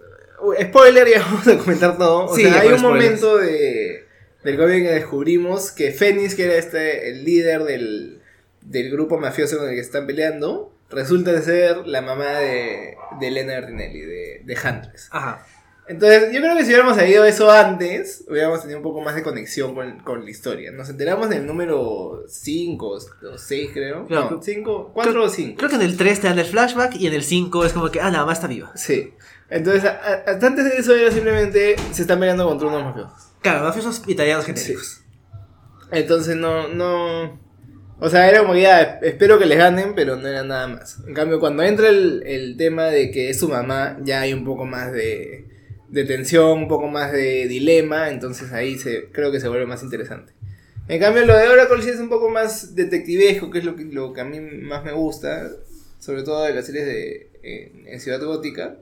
[0.61, 2.25] Spoiler, ya vamos a comentar todo.
[2.25, 2.81] O Sí, sea, hay un spoilers.
[2.81, 4.05] momento de,
[4.43, 8.21] del cómic que descubrimos que Phoenix, que era este, el líder del,
[8.61, 13.53] del grupo mafioso con el que están peleando, resulta ser la mamá de, de Elena
[13.53, 15.09] Bertinelli, de, de Huntress.
[15.11, 15.45] Ajá.
[15.85, 19.21] Entonces, yo creo que si hubiéramos sabido eso antes, hubiéramos tenido un poco más de
[19.21, 20.71] conexión con, con la historia.
[20.71, 24.07] Nos enteramos del número 5 o 6, creo.
[24.07, 25.57] Claro, no, creo- 5, 4 o 5.
[25.57, 27.91] Creo que en el 3 te dan el flashback y en el 5 es como
[27.91, 28.71] que, ah, la mamá está viva.
[28.75, 29.13] Sí.
[29.49, 33.33] Entonces, a- hasta antes de eso era simplemente se están peleando contra unos mafiosos.
[33.41, 35.01] Claro, mafiosos italianos genéricos.
[35.91, 37.42] Entonces, no, no.
[38.05, 40.97] O sea, era como ya, espero que les ganen, pero no era nada más.
[41.07, 44.43] En cambio, cuando entra el, el tema de que es su mamá, ya hay un
[44.43, 45.45] poco más de,
[45.87, 49.83] de tensión, un poco más de dilema, entonces ahí se, creo que se vuelve más
[49.83, 50.33] interesante.
[50.89, 53.85] En cambio, lo de Oracle sí es un poco más detectivesco, que es lo que,
[53.85, 55.49] lo que a mí más me gusta,
[55.99, 58.75] sobre todo de las series de, en, en Ciudad Gótica.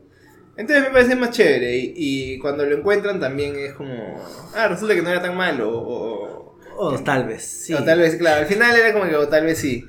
[0.57, 4.19] Entonces me parece más chévere y, y cuando lo encuentran también es como,
[4.55, 7.73] ah, resulta que no era tan malo o- O tal vez, sí.
[7.73, 9.85] o tal vez, claro, al final era como que o tal vez sí.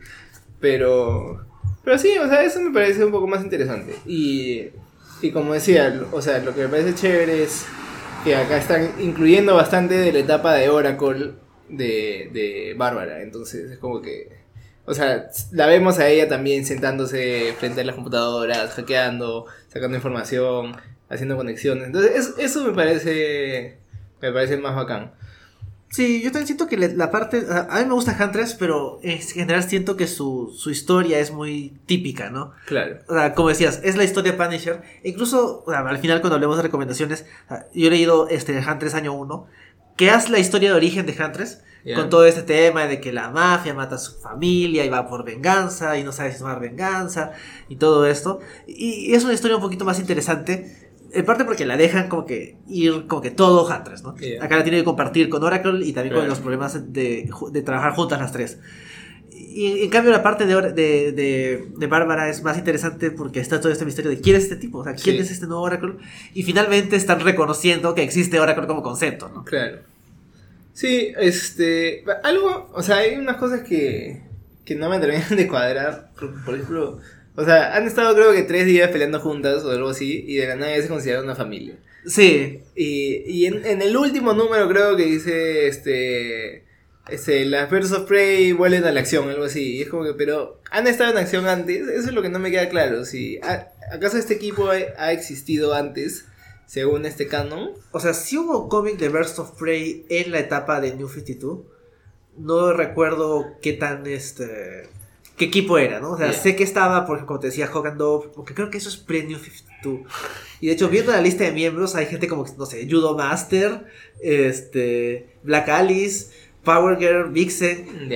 [0.60, 1.44] Pero.
[1.84, 3.94] Pero sí, o sea, eso me parece un poco más interesante.
[4.06, 4.68] Y.
[5.20, 7.64] Y como decía, o sea, lo que me parece chévere es
[8.24, 11.32] que acá están incluyendo bastante de la etapa de Oracle
[11.68, 13.22] de, de Bárbara.
[13.22, 14.40] Entonces es como que.
[14.84, 20.76] O sea, la vemos a ella también sentándose frente a las computadoras, hackeando, sacando información,
[21.08, 21.86] haciendo conexiones.
[21.86, 23.78] Entonces, es- eso me parece.
[24.20, 25.12] Me parece más bacán.
[25.92, 27.44] Sí, yo también siento que la parte.
[27.68, 31.78] A mí me gusta Huntress, pero en general siento que su, su historia es muy
[31.84, 32.52] típica, ¿no?
[32.66, 33.00] Claro.
[33.08, 34.80] O sea, como decías, es la historia Punisher.
[35.02, 38.58] E incluso, o sea, al final, cuando hablemos de recomendaciones, sea, yo he leído este,
[38.58, 39.46] Huntress año 1,
[39.98, 41.96] que es la historia de origen de Huntress, Ya.
[41.96, 45.24] con todo este tema de que la mafia mata a su familia y va por
[45.26, 47.32] venganza y no sabe si tomar venganza
[47.68, 48.40] y todo esto.
[48.66, 50.91] Y es una historia un poquito más interesante.
[51.14, 54.14] En parte porque la dejan como que ir como que todo Huntress, ¿no?
[54.40, 57.92] Acá la tiene que compartir con Oracle y también con los problemas de, de trabajar
[57.94, 58.58] juntas las tres.
[59.30, 63.60] Y en cambio la parte de, de, de, de Bárbara es más interesante porque está
[63.60, 65.22] todo este misterio de quién es este tipo, o sea, quién Sí.
[65.22, 65.94] es este nuevo Oracle.
[66.32, 69.44] Y finalmente están reconociendo que existe Oracle como concepto, ¿no?
[69.44, 69.80] Claro.
[70.72, 72.02] Sí, este.
[72.24, 72.70] Algo.
[72.72, 74.22] O sea, hay unas cosas que.
[74.64, 76.10] que no me terminan de cuadrar.
[76.18, 76.98] Por, por ejemplo.
[77.36, 80.24] O sea, han estado creo que tres días peleando juntas o algo así.
[80.26, 81.78] Y de la nada ya se considera una familia.
[82.06, 85.66] Sí, Y, y en, en el último número creo que dice.
[85.68, 86.64] Este.
[87.08, 89.76] Este, las Birds of Prey vuelven a la acción, algo así.
[89.76, 90.60] Y es como que, pero.
[90.70, 91.88] ¿Han estado en acción antes?
[91.88, 93.04] Eso es lo que no me queda claro.
[93.04, 96.26] Si, ¿a- ¿Acaso este equipo ha, ha existido antes?
[96.66, 97.72] Según este canon.
[97.90, 101.60] o sea, si hubo cómic de Burst of Prey en la etapa de New 52.
[102.38, 104.84] No recuerdo qué tan este.
[105.42, 106.12] Qué equipo era, ¿no?
[106.12, 108.88] O sea, sé que estaba, porque como te decía, Hogan Dove, porque creo que eso
[108.88, 110.00] es pre-New 52.
[110.60, 113.84] Y de hecho, viendo la lista de miembros, hay gente como, no sé, Judo Master,
[114.20, 116.30] este, Black Alice,
[116.62, 118.08] Power Girl, Vixen.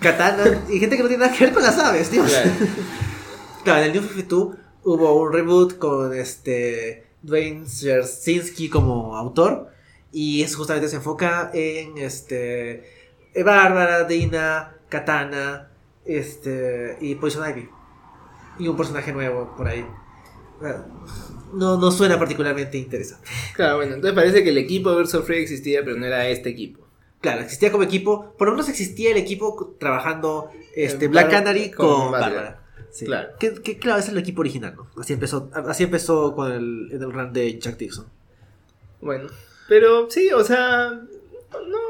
[0.00, 2.24] Katana, y gente que no tiene nada que ver con las aves, tío.
[2.24, 2.50] Claro.
[3.64, 9.68] Claro, en el New 52 hubo un reboot con este Dwayne Jerzinski como autor
[10.12, 12.84] y eso justamente se enfoca en este
[13.44, 15.68] Bárbara, Dina, Katana,
[16.08, 17.68] este y Poison Ivy
[18.58, 19.86] y un personaje nuevo por ahí.
[21.52, 23.28] No, no suena particularmente interesante.
[23.54, 26.86] Claro, bueno, entonces parece que el equipo of Prey existía, pero no era este equipo.
[27.20, 31.86] Claro, existía como equipo, por lo menos existía el equipo trabajando este Black Canary con
[31.86, 32.12] con.
[32.12, 32.64] Bárbara.
[32.90, 33.06] Sí.
[33.06, 33.30] Claro.
[33.38, 34.88] Que, que, claro, es el equipo original, ¿no?
[35.00, 38.06] Así empezó, así empezó con el, en el run de Jack Dixon.
[39.00, 39.28] Bueno,
[39.68, 41.87] pero sí, o sea, no.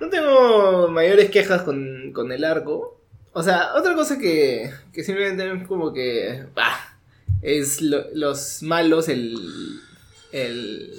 [0.00, 2.98] No tengo mayores quejas con, con el arco.
[3.32, 6.44] O sea, otra cosa que, que simplemente es como que.
[6.54, 6.98] bah,
[7.42, 9.36] es lo- los malos, el.
[10.32, 10.92] el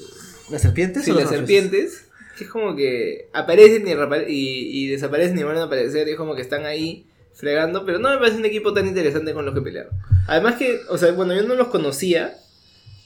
[0.49, 1.05] ¿Las serpientes?
[1.05, 2.05] sí, o las serpientes.
[2.37, 6.07] Que es como que aparecen y, y, y desaparecen y vuelven a aparecer.
[6.07, 7.85] Y es como que están ahí fregando.
[7.85, 9.89] Pero no me parece un equipo tan interesante con los que pelear.
[10.27, 12.35] Además que, o sea, bueno, yo no los conocía.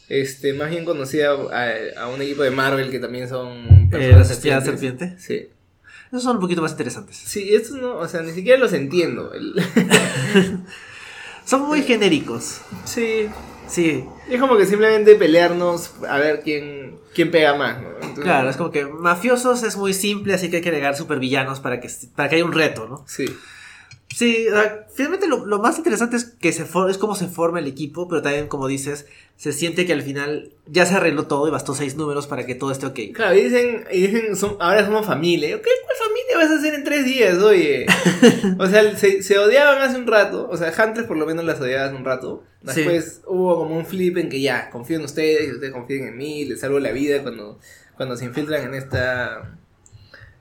[0.07, 4.27] Este, más bien conocía a, a un equipo de Marvel que también son Eh, las
[4.27, 4.65] serpientes.
[4.65, 5.15] serpiente.
[5.17, 5.49] Sí.
[6.15, 7.17] Esos son un poquito más interesantes.
[7.17, 9.33] Sí, estos no, o sea, ni siquiera los entiendo.
[11.45, 12.61] Son muy genéricos.
[12.85, 13.27] sí.
[13.67, 17.87] Sí, Es como que simplemente pelearnos a ver quién, quién pega más, ¿no?
[17.95, 21.61] Entonces- claro, es como que mafiosos es muy simple, así que hay que agregar supervillanos
[21.61, 23.03] para que, para que haya un reto, ¿no?
[23.07, 23.25] Sí.
[24.17, 27.27] Sí, o sea, finalmente lo, lo más interesante es que se for- es cómo se
[27.27, 31.27] forma el equipo, pero también, como dices, se siente que al final ya se arregló
[31.27, 32.99] todo y bastó seis números para que todo esté ok.
[33.13, 35.57] Claro, y dicen, y dicen son- ahora somos familia.
[35.61, 37.85] ¿Qué cuál familia vas a hacer en tres días, oye?
[38.57, 40.47] o sea, se, se odiaban hace un rato.
[40.49, 42.41] O sea, Hunter por lo menos las odiaba hace un rato.
[42.61, 42.67] Sí.
[42.83, 46.15] Después hubo como un flip en que ya, confío en ustedes, y ustedes confíen en
[46.15, 47.59] mí, les salvo la vida cuando,
[47.97, 49.57] cuando se infiltran en esta,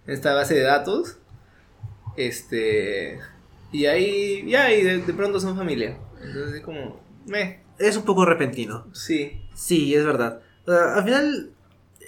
[0.06, 1.18] en esta base de datos.
[2.16, 3.18] Este.
[3.74, 5.98] Y ahí, ya, y de, de pronto son familia.
[6.22, 8.86] Entonces es como, meh, Es un poco repentino.
[8.92, 9.40] sí.
[9.54, 10.40] Sí, es verdad.
[10.66, 11.50] Al final,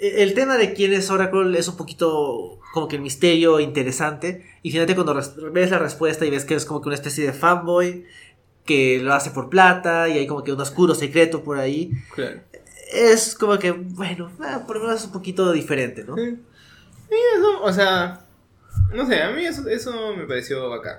[0.00, 4.44] e- el tema de quién es Oracle es un poquito como que el misterio interesante.
[4.62, 5.14] Y finalmente cuando
[5.52, 8.04] ves la respuesta y ves que es como que una especie de fanboy
[8.64, 11.90] que lo hace por plata y hay como que un oscuro secreto por ahí.
[12.14, 12.40] Claro.
[12.92, 16.16] Es como que, bueno, ah, por lo menos es un poquito diferente, ¿no?
[16.16, 16.36] Sí.
[17.08, 18.24] Sí, eso, o sea,
[18.92, 20.98] no sé, a mí eso, eso me pareció bacán.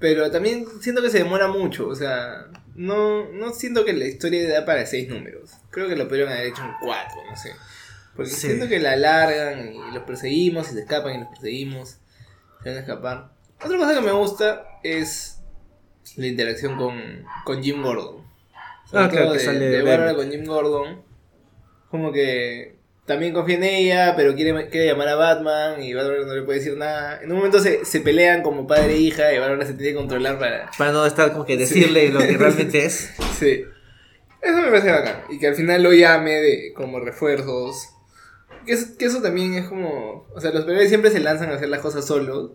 [0.00, 4.48] Pero también siento que se demora mucho, o sea, no, no siento que la historia
[4.52, 5.52] da para seis números.
[5.70, 7.52] Creo que lo pudieron haber hecho en cuatro, no sé.
[8.16, 8.48] Porque Sí.
[8.48, 11.98] siento que la alargan y los perseguimos y se escapan y los perseguimos.
[12.62, 13.30] Se van a escapar.
[13.62, 15.38] Otra cosa que me gusta es
[16.16, 18.24] la interacción con, con Jim Gordon.
[18.90, 19.82] Sobre Ah, claro, que de, sale de.
[19.82, 21.02] Bárbara con Jim Gordon.
[21.90, 22.76] Como que
[23.10, 26.60] también confía en ella, pero quiere, quiere llamar a Batman y Batman no le puede
[26.60, 27.20] decir nada.
[27.20, 29.98] En un momento se, se pelean como padre e hija y Bárbara se tiene que
[29.98, 30.70] controlar para...
[30.78, 33.10] Para no estar como que decirle lo que realmente es.
[33.36, 33.64] Sí.
[34.40, 35.22] Eso me parece bacán.
[35.28, 37.88] Y que al final lo llame de como refuerzos.
[38.64, 40.28] Que eso, que eso también es como...
[40.32, 42.52] O sea, los bebés siempre se lanzan a hacer las cosas solos.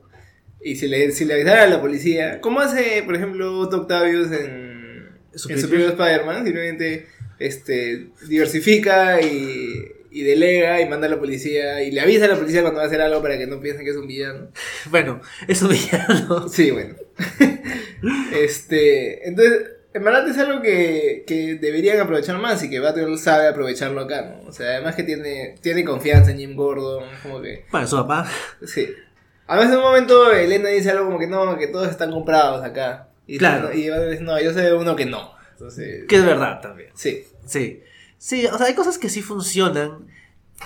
[0.62, 2.40] Y si le, si le avisara a la policía...
[2.40, 5.62] ¿Cómo hace, por ejemplo, Otto Octavius en, en Superior.
[5.62, 6.46] Superior Spider-Man?
[6.46, 7.08] Simplemente
[7.40, 11.84] este, diversifica y, y delega y manda a la policía.
[11.84, 13.84] Y le avisa a la policía cuando va a hacer algo para que no piensen
[13.84, 14.48] que es un villano.
[14.90, 16.48] Bueno, es un villano.
[16.50, 16.96] Sí, bueno.
[18.34, 23.48] este, entonces, en verdad es algo que, que deberían aprovechar más y que Batgirl sabe
[23.48, 24.48] aprovecharlo acá, ¿no?
[24.50, 28.30] O sea, además que tiene, tiene confianza en Jim Gordon, como que, Bueno, su papá.
[28.66, 28.90] sí.
[29.48, 33.10] Además en un momento Elena dice algo como que no, que todos están comprados acá.
[33.28, 33.72] Y Claro.
[33.74, 35.34] Y Batgirl dice, no, yo sé uno que no.
[35.52, 36.90] Entonces, Que es verdad también.
[36.96, 37.24] sí.
[37.46, 37.82] Sí.
[38.18, 40.08] Sí, o sea, hay cosas que sí funcionan,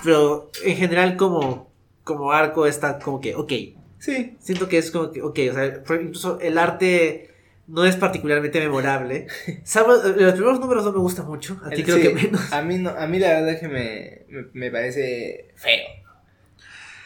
[0.03, 1.71] pero en general como,
[2.03, 3.53] como arco está como que, ok.
[3.99, 4.37] Sí.
[4.39, 7.33] Siento que es como que, ok, o sea, incluso el arte
[7.67, 9.27] no es particularmente memorable.
[9.63, 12.51] Salvo, eh, los primeros números no me gustan mucho, a ti creo que menos.
[12.51, 15.85] A mí, no, a mí la verdad es que me, me, me parece feo.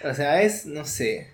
[0.04, 1.30] O sea, es, no sé.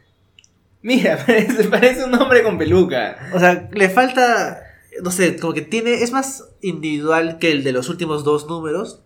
[0.81, 3.29] Mira, parece, parece un hombre con peluca.
[3.33, 4.63] O sea, le falta,
[5.03, 9.01] no sé, como que tiene, es más individual que el de los últimos dos números,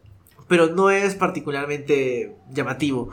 [0.48, 3.10] pero no es particularmente llamativo.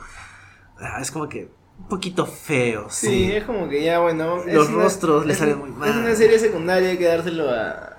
[0.79, 3.31] Ah, Es como que un poquito feo, Sí, sí.
[3.31, 4.43] es como que ya, bueno.
[4.45, 5.97] es Los una- rostros le es salen muy Es mal.
[5.97, 7.97] una serie secundaria, hay que dárselo a,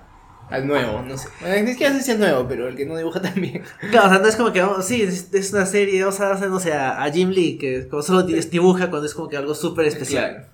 [0.51, 1.29] al nuevo, no sé.
[1.40, 3.62] Bueno, ni siquiera sé si es nuevo, pero el que no dibuja también.
[3.90, 6.33] Claro, o sea, no es como que, oh, sí, es, es una serie, vamos a
[6.33, 9.37] hacer, no sé, a, a Jim Lee, que como solo dibuja cuando es como que
[9.37, 10.31] algo súper especial.
[10.33, 10.47] Claro.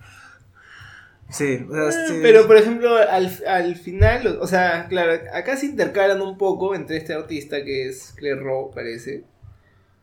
[1.31, 2.19] Sí, o sea, Eh, sí.
[2.23, 6.97] Pero por ejemplo, al, al final, o sea, claro, acá se intercalan un poco entre
[6.97, 9.25] este artista que es Claire Rowe, parece,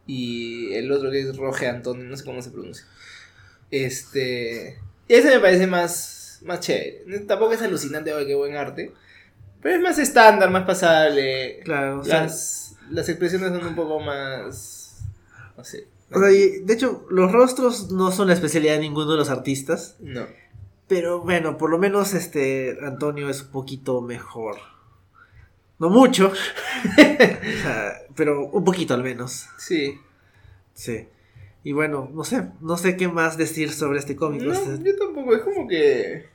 [0.07, 2.85] y el otro que es Roge Antonio, no sé cómo se pronuncia.
[3.71, 4.79] Este.
[5.07, 7.19] Y ese me parece más, más chévere.
[7.27, 8.91] Tampoco es alucinante, oh, qué buen arte.
[9.61, 11.61] Pero es más estándar, más pasable.
[11.63, 15.03] Claro, o sea, Las, las expresiones son un poco más.
[15.57, 15.87] No sé.
[16.11, 19.29] o sea, y, de hecho, los rostros no son la especialidad de ninguno de los
[19.31, 19.95] artistas.
[19.99, 20.27] No.
[20.87, 24.57] Pero bueno, por lo menos este Antonio es un poquito mejor.
[25.79, 26.31] No mucho.
[26.85, 29.47] O sea, pero un poquito al menos.
[29.57, 29.99] Sí.
[30.73, 31.07] Sí.
[31.63, 34.43] Y bueno, no sé, no sé qué más decir sobre este cómic.
[34.43, 36.27] No, o sea, yo tampoco, es como que...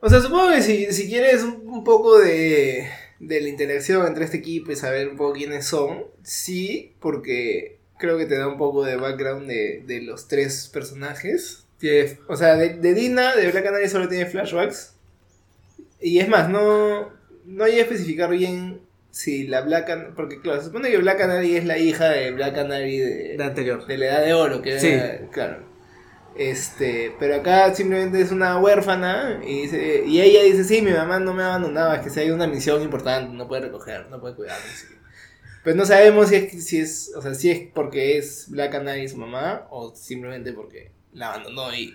[0.00, 2.88] O sea, supongo que si, si quieres un, un poco de,
[3.20, 8.18] de la interacción entre este equipo y saber un poco quiénes son, sí, porque creo
[8.18, 11.67] que te da un poco de background de, de los tres personajes.
[12.26, 14.94] O sea, de, de Dina, de Black Canary solo tiene flashbacks.
[16.00, 17.10] Y es más, no,
[17.44, 20.12] no hay a especificar bien si la Black Canary...
[20.14, 23.44] Porque claro, se supone que Black Canary es la hija de Black Canary de, de
[23.44, 23.86] anterior.
[23.86, 24.88] de la edad de oro, que Sí.
[24.88, 25.66] era, claro.
[26.36, 31.18] Este, pero acá simplemente es una huérfana y, dice, y ella dice, sí, mi mamá
[31.18, 34.20] no me ha abandonado, es que si hay una misión importante, no puede recoger, no
[34.20, 34.56] puede cuidar.
[34.58, 34.86] sí".
[35.64, 39.08] Pero no sabemos si es, si es, o sea, si es porque es Black Canary
[39.08, 41.94] su mamá o simplemente porque la abandonó y...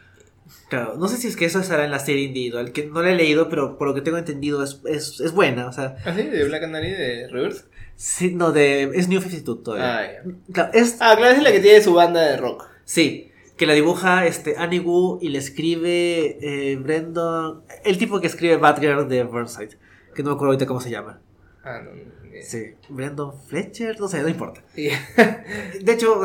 [0.69, 3.12] Claro, no sé si es que eso estará en la serie individual, que no la
[3.12, 5.67] he leído, pero por lo que tengo entendido es, es, es buena.
[5.67, 6.23] O sea, ¿Ah, sí?
[6.23, 7.65] ¿De Black Canary de Reverse?
[7.95, 9.97] sí, no, de, es New 52 todavía.
[9.99, 10.54] Ah, ya.
[10.54, 12.67] Claro, es, Ah, claro, esa es la que tiene su banda de rock.
[12.84, 17.62] sí, que la dibuja este, Annie Wu y le escribe eh, Brendan.
[17.86, 19.78] El tipo que escribe Batgirl de Burnside.
[20.15, 21.21] Que no me acuerdo ahorita cómo se llama.
[21.63, 21.91] Ah, no.
[21.91, 22.41] no, no.
[22.41, 24.62] Sí, Brendan Fletcher, no sé, no importa.
[24.76, 26.21] De hecho,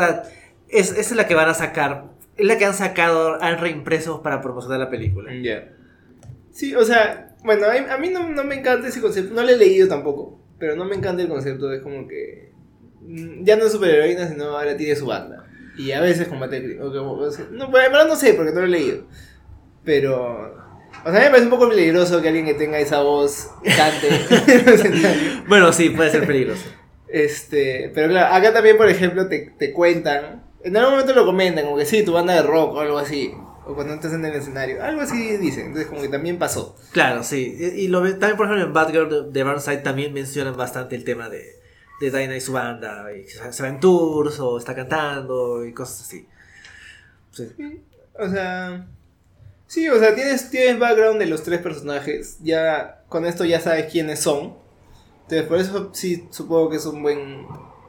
[0.69, 2.07] es, esa es la que van a sacar.
[2.39, 5.33] Es la que han sacado, han reimpreso para promocionar la película.
[5.43, 5.69] Ya.
[6.53, 9.35] Sí, o sea, bueno, a mí, no, no me encanta ese concepto.
[9.35, 10.41] No lo he leído tampoco.
[10.59, 11.73] Pero no me encanta el concepto.
[11.73, 12.53] Es como que.
[13.03, 15.45] mm, Ya no es superheroína, sino ahora tiene su banda.
[15.77, 18.67] Y a veces combate o que- o sea, No, verdad no sé, porque no lo
[18.67, 19.05] he leído.
[19.85, 20.57] Pero.
[21.05, 23.51] O sea, a mí me parece un poco peligroso que alguien que tenga esa voz
[23.77, 24.09] cante.
[25.49, 26.65] Bueno, sí, puede ser peligroso.
[27.09, 31.65] Este, pero claro, acá también, por ejemplo, te, te cuentan, en algún momento lo comentan,
[31.65, 33.33] como que sí, tu banda de rock o algo así,
[33.67, 36.77] o cuando estás en el escenario, algo así dicen, entonces como que también pasó.
[36.93, 37.57] Claro, sí.
[37.77, 41.29] Y, lo también, por ejemplo, en Batgirl de, de Burnside también mencionan bastante el tema
[41.29, 41.59] de,
[42.01, 43.07] de Dinah y su banda.
[43.13, 46.27] Y se se va en tours o está cantando y cosas así.
[47.31, 47.83] Sí.
[48.19, 48.87] O sea,
[49.67, 53.93] sí, o sea, tienes, tienes background de los tres personajes, ya con esto ya sabes
[53.93, 54.57] quiénes son,
[55.23, 57.47] entonces por eso sí supongo que es un buen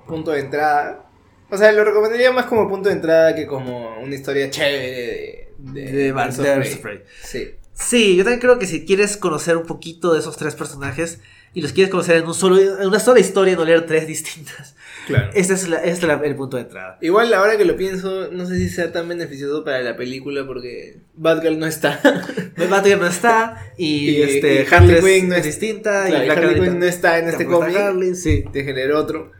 [0.08, 1.09] punto de entrada.
[1.52, 5.82] O sea, lo recomendaría más como punto de entrada que como una historia chévere de,
[5.82, 6.58] de, De, Birds of de Prey.
[6.60, 7.00] Birds of Prey.
[7.24, 7.52] Sí.
[7.74, 11.20] Sí, yo también creo que si quieres conocer un poquito de esos tres personajes
[11.54, 14.76] y los quieres conocer en, un solo, en una sola historia no leer tres distintas,
[15.08, 15.32] Claro.
[15.34, 16.98] este es, la- este es la- el punto de entrada.
[17.02, 20.98] Igual ahora que lo pienso, no sé si sea tan beneficioso para la película porque
[21.16, 22.00] Batgirl no está.
[22.70, 26.30] Batgirl no está y, Y- este, y Harley Quinn no es distinta Claro, y y
[26.32, 27.76] Harley Quinn no está en este cómic.
[27.78, 28.44] Harley, sí.
[28.52, 29.32] Te generé otro.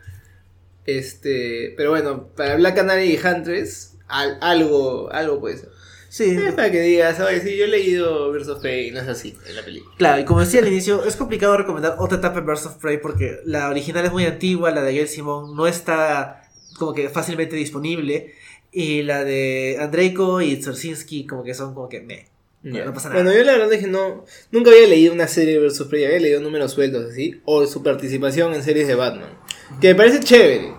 [0.98, 5.70] Este, pero bueno, para Black Canary y Huntress, al- algo, algo puede ser.
[6.10, 9.00] Sí, Es para que digas, oye, sí, yo he leído Birds of Prey y no
[9.00, 9.94] es así en la película.
[9.98, 12.98] Claro, y como decía al inicio, es complicado recomendar otra etapa de Birds of Prey
[13.00, 16.50] porque la original es muy antigua, la de Gail Simon no está
[16.80, 18.34] como que fácilmente disponible
[18.72, 22.26] y la de Andreiko y Czersinski como que son como que meh,
[22.64, 23.22] no, no pasa nada.
[23.22, 26.06] Bueno, yo la verdad es que no, nunca había leído una serie de of Prey,
[26.06, 29.30] había leído números sueltos así, o su participación en series de Batman,
[29.80, 30.74] que me parece chévere,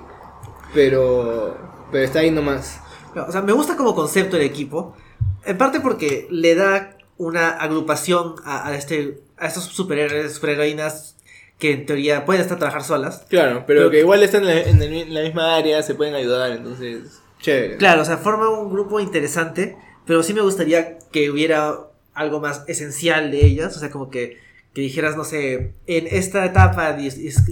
[0.74, 1.56] pero,
[1.92, 2.80] pero está ahí nomás.
[3.14, 4.94] No, O sea, me gusta como concepto el equipo,
[5.44, 11.16] en parte porque le da una agrupación a, a este a estos superhéroes, superheroínas
[11.58, 13.24] que en teoría pueden estar trabajar solas.
[13.28, 15.94] Claro, pero Pero- que igual están en la, en el- en la misma área, se
[15.94, 17.76] pueden ayudar, entonces, chévere.
[17.78, 21.74] Claro, o sea, forma un grupo interesante, pero sí me gustaría que hubiera
[22.14, 24.38] algo más esencial de ellas, o sea, como que,
[24.74, 26.96] que dijeras, no sé, en esta etapa,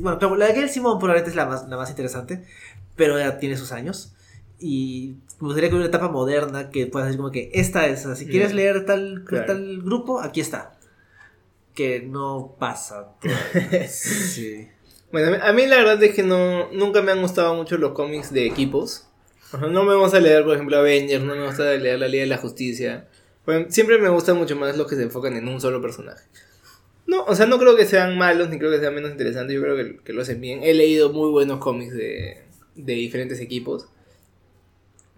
[0.00, 2.44] bueno, la de Gail Simon probablemente es la más, la más interesante,
[2.98, 4.12] pero ya tiene sus años,
[4.60, 8.06] y me gustaría que hubiera una etapa moderna que puedas decir como que esta es,
[8.18, 9.46] si quieres leer tal, Claro.
[9.46, 10.74] tal grupo, aquí está.
[11.74, 13.12] Que no pasa.
[13.88, 14.68] sí.
[15.12, 18.32] Bueno, a mí- la verdad es que no, nunca me han gustado mucho los cómics
[18.32, 19.06] de equipos.
[19.70, 22.36] No me gusta leer, por ejemplo, Avengers, no me gusta leer la Liga de la
[22.36, 23.08] Justicia.
[23.46, 26.22] Bueno, siempre me gustan mucho más los que se enfocan en un solo personaje.
[27.06, 29.62] No, o sea, no creo que sean malos, ni creo que sean menos interesantes, yo
[29.62, 30.60] creo que, que lo hacen bien.
[30.62, 32.42] He leído muy buenos cómics de,
[32.78, 33.88] de diferentes equipos.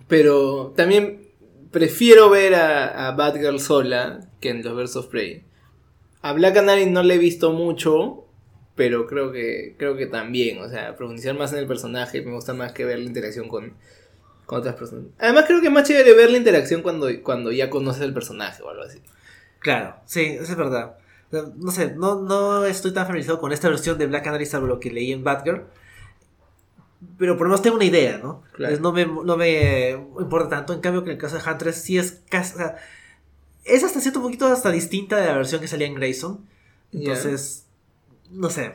[0.08, 1.28] Pero también
[1.70, 5.44] prefiero ver a, a Batgirl sola que en los Birds of Prey.
[6.22, 8.26] A Black Canary no le he visto mucho,
[8.74, 12.54] pero creo que creo que también, o sea, profundizar más en el personaje me gusta
[12.54, 13.74] más que ver la interacción con,
[14.46, 15.06] con otras personas.
[15.18, 18.62] Además creo que es más chévere ver la interacción cuando, cuando ya conoces el personaje
[18.62, 19.00] o algo así.
[19.60, 20.96] Claro, sí, eso es verdad.
[21.30, 24.80] No sé, no, no estoy tan familiarizado con esta versión de Black Canary salvo lo
[24.80, 25.66] que leí en Batgirl.
[27.18, 28.42] Pero por lo menos tengo una idea, ¿no?
[28.52, 28.74] Claro.
[28.74, 30.72] Entonces, no, me, no me importa tanto.
[30.74, 32.54] En cambio, que en el caso de Huntress sí es casi.
[32.54, 32.76] o sea,
[33.64, 36.44] es hasta cierto poquito hasta distinta de la versión que salía en Grayson.
[36.92, 37.64] Entonces,
[38.30, 38.72] no sé.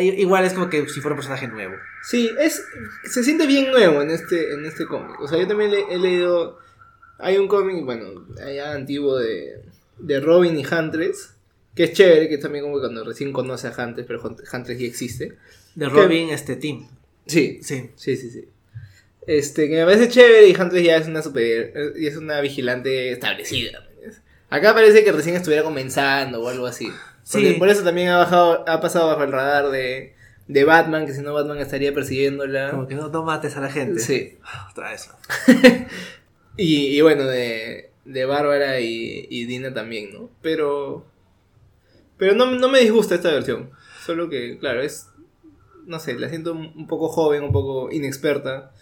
[0.00, 1.74] Igual es como que si fuera un personaje nuevo.
[2.02, 2.62] Sí, es
[3.04, 5.18] se siente bien nuevo en este en este cómic.
[5.20, 6.58] O sea, yo también le- he leído
[7.18, 9.62] hay un cómic, bueno, allá antiguo de
[9.98, 11.34] de Robin y Huntress,
[11.74, 14.86] que es chévere, que es también como cuando recién conoce a Huntress, pero Huntress ya
[14.86, 15.38] existe.
[15.74, 16.86] De Robin, este Team.
[17.26, 17.90] Sí, Sí.
[17.96, 18.48] Sí, sí, sí.
[19.26, 21.72] Este, que me parece chévere y Huntress ya es una super.
[21.96, 23.80] y es una vigilante establecida.
[23.80, 24.22] ¿me entiendes?
[24.50, 26.88] Acá parece que recién estuviera comenzando o algo así.
[27.22, 27.54] Sí.
[27.58, 30.14] Por eso también ha bajado, ha pasado bajo el radar de,
[30.48, 32.70] de Batman, que si no Batman estaría persiguiéndola.
[32.72, 34.00] Como que no, no mates a la gente.
[34.00, 34.38] Sí.
[34.70, 35.08] Otra vez.
[36.56, 40.30] Y, y bueno, de, de Bárbara y, y Dina también, ¿no?
[40.42, 41.06] Pero.
[42.18, 43.70] Pero no, no me disgusta esta versión.
[44.04, 45.08] Solo que, claro, es.
[45.86, 48.72] No sé, la siento un poco joven, un poco inexperta.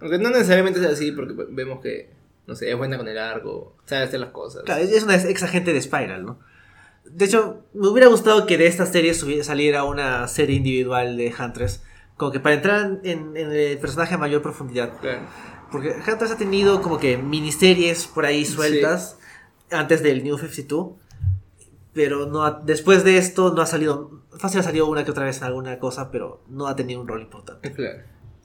[0.00, 2.10] Aunque no necesariamente es así, porque vemos que,
[2.46, 4.62] no sé, es buena con el arco, sabe hacer las cosas.
[4.64, 6.38] Claro, es una ex agente de Spiral, ¿no?
[7.04, 11.82] De hecho, me hubiera gustado que de esta serie saliera una serie individual de Huntress
[12.16, 14.98] Como que para entrar en, en el personaje a mayor profundidad.
[15.00, 15.22] Claro.
[15.72, 19.18] Porque Huntress ha tenido como que miniseries por ahí sueltas
[19.70, 20.92] antes del New 52.
[21.92, 24.19] Pero no ha- después de esto no ha salido.
[24.40, 27.08] Fácil ha salido una que otra vez en alguna cosa, pero no ha tenido un
[27.08, 27.72] rol importante.
[27.72, 28.00] Claro.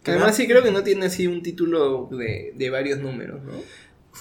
[0.06, 3.54] Además, sí creo que no tiene así un título de, de varios números, ¿no?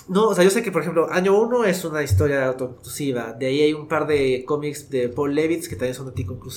[0.08, 3.32] No, o sea, yo sé que, por ejemplo, Año 1 es una historia autoconclusiva.
[3.32, 6.12] De ahí hay un par de cómics de Paul Levitz que también son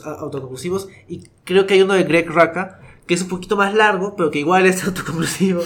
[0.05, 0.89] autoconclusivos.
[1.07, 4.31] Y creo que hay uno de Greg Rucka que es un poquito más largo, pero
[4.31, 5.61] que igual es autoconclusivo.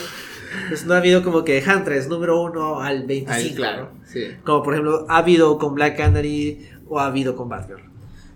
[0.67, 3.31] Pues no ha habido como que Huntress número 1 al 25.
[3.31, 3.89] Ahí, claro.
[3.93, 4.05] ¿no?
[4.05, 4.27] Sí.
[4.43, 7.90] Como por ejemplo, ha habido con Black Canary o ha habido con Batgirl.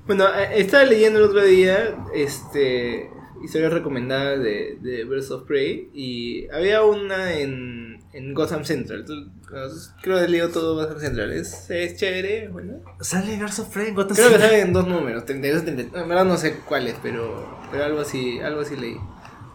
[0.08, 3.10] Bueno, eh, estaba leyendo el otro día este,
[3.44, 9.04] historias recomendadas de, de Birds of Prey y había una en, en Gotham Central.
[9.06, 9.32] Tú-
[10.02, 11.32] creo que he leído todo Gotham Central.
[11.32, 12.82] Es, es chévere, bueno.
[13.02, 14.46] Sale Verso of Prey en Gotham Creo que City?
[14.48, 16.04] sale en dos números, 32, 33.
[16.04, 18.98] En verdad no sé cuáles, pero, pero algo así, algo así leí.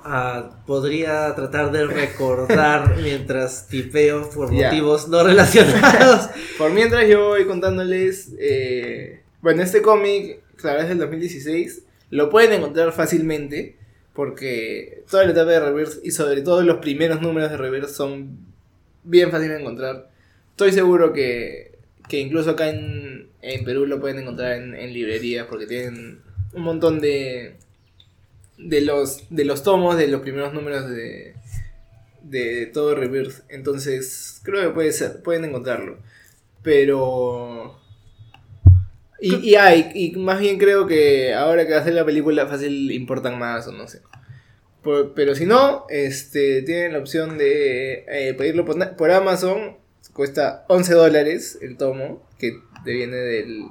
[0.03, 6.29] Ah, podría tratar de recordar mientras tipeo por motivos no relacionados.
[6.59, 12.53] Por mientras yo voy contándoles, eh, bueno, este cómic, claro, es del 2016, lo pueden
[12.53, 13.77] encontrar fácilmente,
[14.15, 18.39] porque toda la etapa de Reverse y sobre todo los primeros números de Reverse son
[19.05, 20.11] bien fáciles de encontrar.
[20.51, 21.79] Estoy seguro que,
[22.09, 26.21] que incluso acá en, en Perú lo pueden encontrar en, en librerías, porque tienen
[26.53, 27.57] un montón de,
[28.59, 31.35] de, los, de los tomos de los primeros números de,
[32.23, 33.43] de todo Reverse.
[33.49, 35.99] Entonces, creo que puede ser, pueden encontrarlo.
[36.63, 37.80] Pero.
[39.21, 43.39] Y, y hay, y más bien creo que ahora que hacer la película fácil importan
[43.39, 44.01] más o no sé.
[44.83, 49.77] Por- pero si no, este, tienen la opción de eh, pedirlo por, por Amazon.
[50.15, 52.53] Cuesta 11 dólares el tomo, que
[52.85, 53.65] te viene del,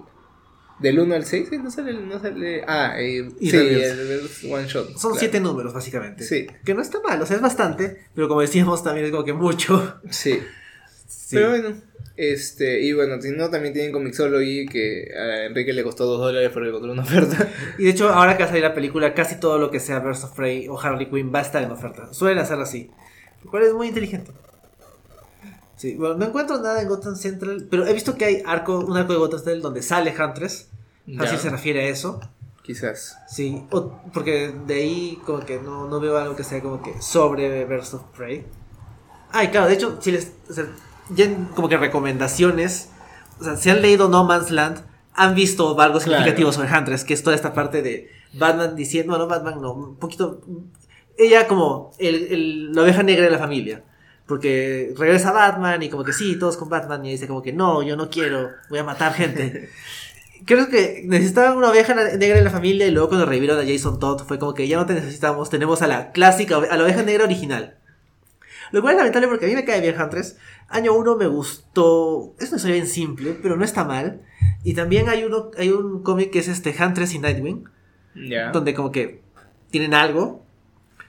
[0.80, 1.48] del 1 al 6.
[1.50, 1.58] ¿sí?
[1.58, 2.64] No sale, no sale.
[2.68, 4.90] Ah, eh, Y sí, el One Shot.
[4.98, 5.16] Son claro.
[5.20, 6.24] siete números, básicamente.
[6.24, 6.48] Sí.
[6.64, 9.34] Que no está mal, o sea, es bastante, pero como decíamos, también es como que
[9.34, 10.00] mucho.
[10.12, 10.40] Sí.
[11.08, 11.36] Sí.
[11.36, 11.76] Pero bueno,
[12.20, 16.52] este, y bueno, si no, también tienen Comixology que a Enrique le costó 2 dólares
[16.54, 17.48] porque encontró una oferta.
[17.78, 20.00] Y de hecho, ahora que va a salir la película, casi todo lo que sea
[20.00, 22.14] Birds of Prey o Harley Quinn va a estar en oferta.
[22.14, 22.92] Suelen hacerlo así.
[23.44, 24.32] Lo cual es muy inteligente.
[25.78, 28.98] Sí, bueno, no encuentro nada en Gotham Central, pero he visto que hay arco, un
[28.98, 30.68] arco de Gotham Central donde sale Huntress.
[31.06, 31.38] Ya.
[31.38, 32.20] se refiere a eso.
[32.64, 33.18] Quizás.
[33.28, 37.02] Sí, o- porque de ahí como que no, no veo algo que sea como que
[37.02, 38.46] sobre Birds of Prey.
[39.32, 40.34] Ay, claro, de hecho, si les.
[40.50, 40.68] o sea,
[41.10, 42.90] ya como que recomendaciones.
[43.40, 44.84] O sea, si han leído No Man's Land,
[45.16, 46.02] han visto algo Claro.
[46.02, 49.96] significativo sobre Huntress, que es toda esta parte de Batman diciendo, no, Batman no, un
[49.98, 50.42] poquito.
[51.18, 53.84] Ella como el, el- la oveja negra de la familia.
[54.28, 57.82] Porque regresa Batman y como que sí, todos con Batman y dice como que no,
[57.82, 59.70] yo no quiero, voy a matar gente.
[60.46, 64.00] Creo que necesitaban una oveja negra en la familia y luego cuando revivieron a Jason
[64.00, 67.02] Todd fue como que ya no te necesitamos, tenemos a la clásica, a la oveja
[67.02, 67.79] negra original.
[68.72, 70.38] Lo cual es lamentable porque a mí me cae bien Huntress.
[70.68, 74.22] Año 1 me gustó, es una historia bien simple, pero no está mal.
[74.64, 77.64] Y también hay uno, hay un cómic que es este Huntress y Nightwing,
[78.16, 78.52] Ya.
[78.52, 79.22] donde como que
[79.72, 80.46] tienen algo.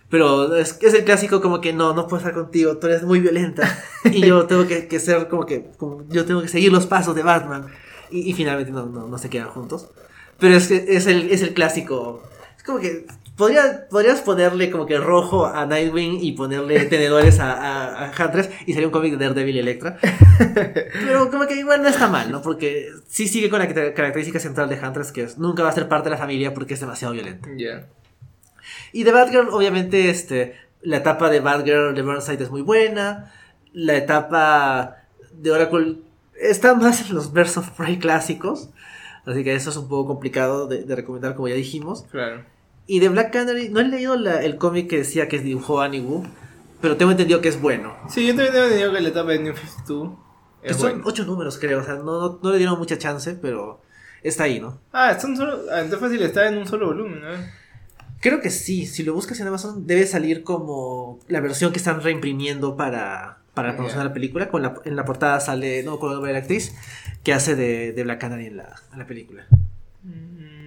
[0.08, 3.20] Pero es, es el clásico como que no, no puedo estar contigo, tú eres muy
[3.20, 3.68] violenta.
[4.04, 7.14] Y yo tengo que, que ser como que, como- yo tengo que seguir los pasos
[7.14, 7.66] de Batman.
[8.11, 9.90] Y, y finalmente no, no, no se quedan juntos.
[10.38, 12.22] Pero es, que es, el, es el clásico.
[12.56, 13.06] Es como que
[13.41, 18.51] podría, podrías ponerle como que rojo a Nightwing y ponerle tenedores a, a, a Huntress
[18.66, 19.99] y sería un cómic de Daredevil y Electra.
[20.55, 22.43] Pero como que igual no está mal, ¿no?
[22.43, 25.72] Porque sí sigue con la car- característica central de Huntress que es nunca va a
[25.72, 27.49] ser parte de la familia porque es demasiado violenta.
[27.57, 27.86] Ya.
[28.93, 33.32] Y de Batgirl, obviamente, este, la etapa de Batgirl de Burnside es muy buena.
[33.72, 34.97] La etapa
[35.32, 35.97] de Oracle
[36.41, 38.70] está más en los Birds of Prey clásicos.
[39.26, 42.05] Así que eso es un poco complicado de, de recomendar, como ya dijimos.
[42.11, 42.45] Claro.
[42.91, 46.01] Y de Black Canary, no he leído la- el cómic que decía que dibujó Annie
[46.01, 46.24] Wu,
[46.80, 47.95] pero tengo entendido que es bueno.
[48.09, 50.18] Sí, yo también tengo entendido que la etapa de New 52
[50.62, 51.80] Que es son ocho números, creo.
[51.80, 53.80] O sea, no, no, no le dieron mucha chance, pero
[54.24, 54.78] está ahí, ¿no?
[54.93, 55.59] Ah, son solo.
[55.70, 57.28] Ah, entonces fácil está en un solo volumen, ¿no?
[58.20, 62.03] Creo que sí, si lo buscas en Amazon debe salir como la versión que están
[62.03, 63.74] reimprimiendo para, para Ya.
[63.76, 64.49] promocionar la película.
[64.49, 66.74] Con la, en la portada sale, no recuerdo el nombre de la actriz,
[67.22, 69.47] que hace de, de Black Canary en la, en la película.
[70.03, 70.59] Mm,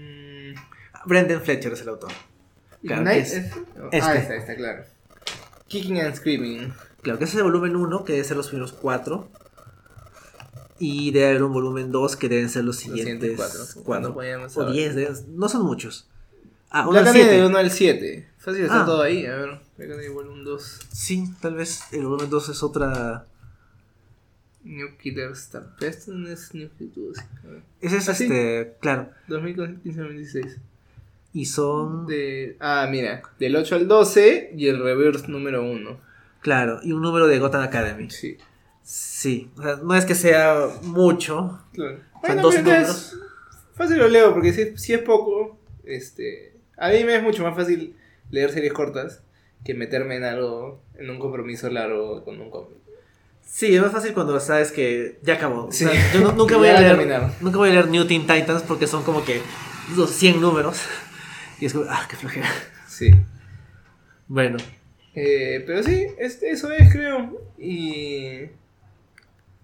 [1.06, 2.12] Brendan Fletcher es el autor.
[2.86, 4.02] Claro, Ignite es- es- este.
[4.02, 4.84] Ah, está, está, claro.
[5.68, 6.74] Kicking and Screaming.
[7.02, 9.28] Claro que ese es el volumen 1, que debe ser los primeros 4.
[10.80, 13.60] Y debe haber un volumen 2 que deben ser los siguientes siguientes cuatro.
[13.74, 13.84] 4.
[13.84, 14.74] ¿Cuándo podíamos O saber?
[14.96, 16.10] 10, no son muchos.
[16.70, 17.46] Ah, uno Canary de 7.
[17.46, 18.30] 1 al 7.
[18.40, 18.86] Fácil está Ah.
[18.86, 19.26] todo ahí.
[19.26, 20.80] A ver, Black Canary volumen 2.
[20.92, 23.28] Sí, tal vez el volumen 2 es otra.
[24.64, 27.18] New Killer Star Pest es New 52.
[27.18, 27.24] sí.
[27.44, 27.62] A ver.
[27.82, 28.24] Ese es ¿Ah, sí?
[28.26, 28.76] este.
[28.82, 29.10] Claro.
[29.28, 30.58] 2015-2016.
[31.34, 32.06] Y son.
[32.06, 35.98] De, ah, mira, del 8 al 12 y el reverse número 1.
[36.42, 38.10] Claro, y un número de Gotham Academy.
[38.10, 38.38] Sí.
[38.84, 41.60] Sí, o sea, no es que sea mucho.
[41.74, 41.96] Claro.
[41.98, 43.18] Son Bueno, dos números.
[43.76, 46.54] Fácil lo leo, porque si, si es poco, este.
[46.78, 47.96] A mí me es mucho más fácil
[48.30, 49.24] leer series cortas
[49.64, 52.78] que meterme en algo, en un compromiso largo con un cómic.
[53.46, 55.68] Sí, es más fácil cuando sabes que ya acabó.
[55.68, 55.86] O Sí.
[55.86, 57.22] sea, yo nu- nunca voy a leer.
[57.40, 59.42] Nunca voy a leer New Teen Titans porque son como que
[59.96, 60.78] los 100 números.
[61.64, 62.50] Y es como, ah, qué flojera.
[62.90, 63.10] Sí.
[64.28, 64.58] Bueno,
[65.16, 67.42] Eh, pero sí, eso es, creo.
[67.58, 68.50] Y.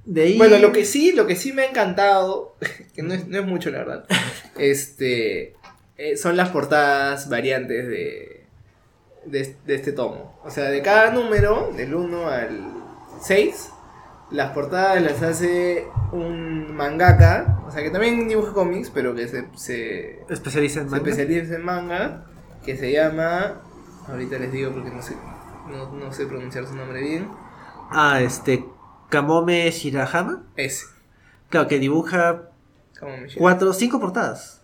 [0.05, 0.37] de ahí.
[0.37, 2.55] Bueno, lo que sí, lo que sí me ha encantado,
[2.95, 4.05] que no es, no es mucho la verdad,
[4.57, 5.55] este,
[5.97, 8.45] eh, son las portadas variantes de,
[9.25, 10.39] de, de este tomo.
[10.45, 12.61] O sea, de cada número, del 1 al
[13.21, 13.71] 6,
[14.31, 19.45] las portadas las hace un mangaka, o sea, que también dibuja cómics, pero que se,
[19.55, 21.09] se, Especializa en se manga.
[21.09, 22.25] especializa en manga,
[22.63, 23.61] que se llama,
[24.07, 25.15] ahorita les digo porque no sé,
[25.69, 27.27] no, no sé pronunciar su nombre bien,
[27.91, 28.65] Ah, este.
[29.09, 30.43] Kamome Shirahama.
[30.55, 30.85] ese.
[31.49, 32.49] Claro, que dibuja
[33.37, 34.61] cuatro, cinco portadas.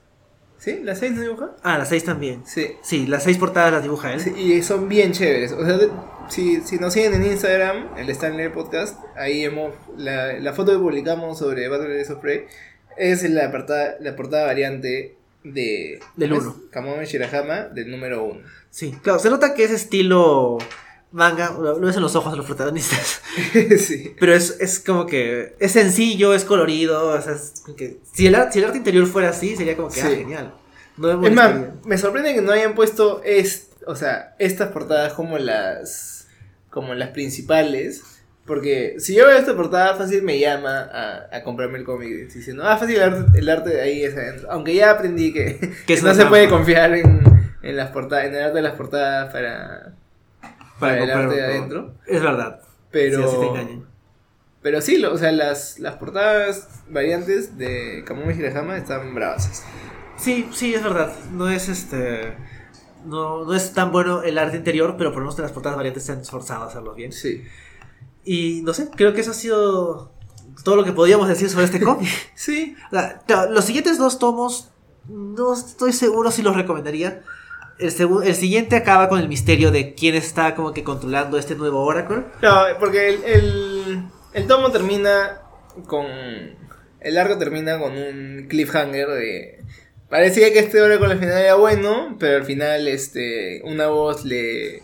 [0.57, 0.79] ¿Sí?
[0.83, 1.51] ¿La 6 no dibuja?
[1.63, 2.43] Ah, las seis también.
[2.45, 2.75] Sí.
[2.81, 4.19] Sí, las seis portadas las dibuja él.
[4.19, 5.51] Sí, Y son bien chéveres.
[5.51, 5.89] O sea, de-
[6.29, 9.73] si, si nos siguen en Instagram, el Stanley Podcast, ahí hemos.
[9.97, 12.45] La, la foto que publicamos sobre Battle of Prey
[12.97, 15.99] es la portada, la portada variante de.
[16.15, 16.41] Del ¿ves?
[16.41, 16.61] uno.
[16.71, 18.41] Kamome Shirahama, del número 1.
[18.69, 20.57] Sí, claro, se nota que es estilo
[21.15, 23.21] manga, lo ves en los ojos de los protagonistas.
[23.79, 24.13] sí.
[24.19, 28.27] Pero es, es como que es sencillo, es colorido, o sea, es como que si
[28.27, 30.53] el, si el arte interior fuera así, sería como que, ah, genial.
[30.97, 31.55] No Es más,
[31.85, 36.14] me sorprende que no hayan puesto es, o sea, estas portadas como las
[36.75, 38.03] como las principales.
[38.45, 42.61] Porque si yo veo esta portada, fácil me llama a, a comprarme el cómic diciendo,
[42.63, 44.51] ah, fácil el arte, el arte de ahí es adentro.
[44.51, 47.23] Aunque ya aprendí que, Que no se puede confiar en,
[47.63, 49.93] en las portadas, en el arte de las portadas para,
[50.79, 51.95] para el arte de adentro.
[52.05, 52.61] Es verdad.
[52.91, 53.79] Pero, Sí, te
[54.61, 59.63] pero sí, lo- o sea, las, las portadas variantes de Kamome Hirahama están bravas.
[60.17, 61.11] Sí, sí, es verdad.
[61.31, 62.33] No es este.
[63.05, 66.03] No, no es tan bueno el arte interior, pero por lo menos las portadas variantes
[66.03, 67.11] se han esforzado a hacerlo bien.
[67.11, 67.43] Sí.
[68.23, 70.11] Y no sé, creo que eso ha sido
[70.63, 72.09] todo lo que podíamos decir sobre este cómic.
[72.35, 74.71] Sí, claro, los siguientes dos tomos,
[75.07, 77.21] no estoy seguro si los recomendaría.
[77.77, 77.93] El,
[78.23, 82.23] el siguiente acaba con el misterio de quién está como que controlando este nuevo Oracle.
[82.41, 84.03] No, porque el, el,
[84.33, 85.41] el tomo termina
[85.87, 86.05] con.
[87.01, 89.64] El arco termina con un cliffhanger de.
[90.09, 94.81] Parecía que este Oracle al final era bueno, pero al final este una voz le,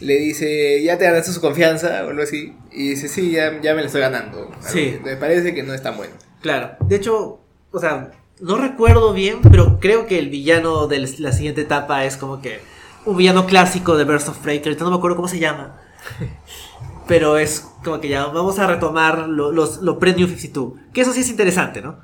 [0.00, 2.54] le dice, ya te ganaste su confianza o algo así.
[2.72, 4.50] Y dice, sí, ya, ya me la estoy ganando.
[4.60, 4.98] Sí.
[5.04, 6.14] Me parece que no es tan bueno.
[6.40, 6.76] Claro.
[6.80, 7.40] De hecho,
[7.70, 12.16] o sea, no recuerdo bien, pero creo que el villano de la siguiente etapa es
[12.16, 12.60] como que
[13.04, 15.80] un villano clásico de Burst of Prey, que ahorita no me acuerdo cómo se llama.
[17.08, 20.74] Pero es como que ya vamos a retomar lo, los, lo pre-New 52.
[20.92, 21.98] Que eso sí es interesante, ¿no?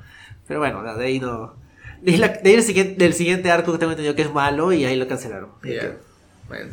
[0.47, 1.53] Pero bueno, de ahí no.
[2.05, 4.33] De ahí, la- de ahí el siguiente, del siguiente arco que tengo entendido que es
[4.33, 5.49] malo y ahí lo cancelaron.
[6.47, 6.69] Bueno.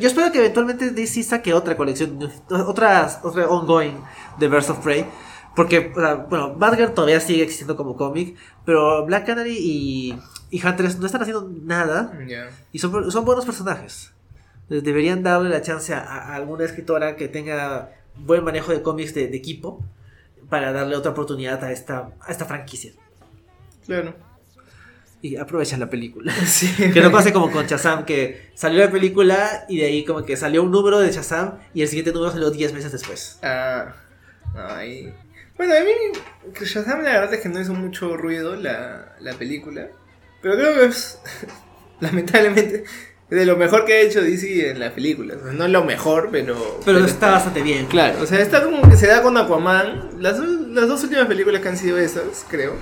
[0.00, 2.18] Yo espero que eventualmente DC saque otra colección,
[2.50, 3.94] otras, otra ongoing
[4.38, 5.06] de Birds of Prey.
[5.54, 10.18] Porque, o sea, bueno, Batgirl todavía sigue existiendo como cómic, pero Black Canary y,
[10.50, 12.10] y Huntress no están haciendo nada
[12.72, 14.12] y son, son buenos personajes.
[14.62, 19.12] Entonces, Deberían darle la chance a, a alguna escritora que tenga buen manejo de cómics
[19.14, 19.84] de, de equipo
[20.48, 22.92] para darle otra oportunidad a esta, a esta franquicia.
[23.86, 24.14] Claro.
[25.22, 26.34] Y aprovechan la película.
[26.46, 26.66] Sí.
[26.92, 30.36] Que no pase como con Shazam, que salió la película y de ahí como que
[30.36, 33.38] salió un número de Shazam y el siguiente número salió 10 meses después.
[33.42, 33.94] Ah,
[34.54, 35.14] ahí.
[35.56, 39.32] Bueno, a mí que Shazam la verdad es que no hizo mucho ruido la, la
[39.34, 39.88] película.
[40.42, 41.20] Pero creo que es,
[42.00, 42.84] lamentablemente,
[43.30, 45.38] de lo mejor que ha hecho DC en las películas.
[45.40, 46.80] O sea, no es lo mejor, pero...
[46.84, 47.86] Pero está bastante bien.
[47.86, 50.20] Claro, o sea, está como que se da con Aquaman.
[50.20, 52.74] Las, las dos últimas películas que han sido esas, creo.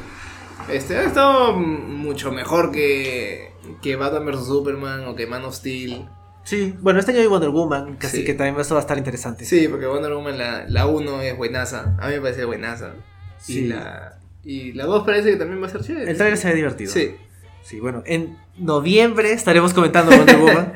[0.69, 3.53] Este, ha estado mucho mejor que,
[3.83, 4.47] que Batman vs.
[4.47, 6.07] Superman o que Man of Steel.
[6.45, 8.25] Sí, bueno, este año hay Wonder Woman, así Sí.
[8.25, 9.45] que también eso va a estar interesante.
[9.45, 11.97] Sí, porque Wonder Woman la, la 1 es buenaza.
[12.01, 12.93] A mí me parece buenaza.
[13.39, 13.59] Sí.
[13.61, 16.11] Y la y la 2 parece que también va a ser chévere.
[16.11, 16.91] El trailer se ve divertido.
[16.93, 17.15] Sí,
[17.63, 20.73] Sí, bueno, en noviembre estaremos comentando Wonder Woman.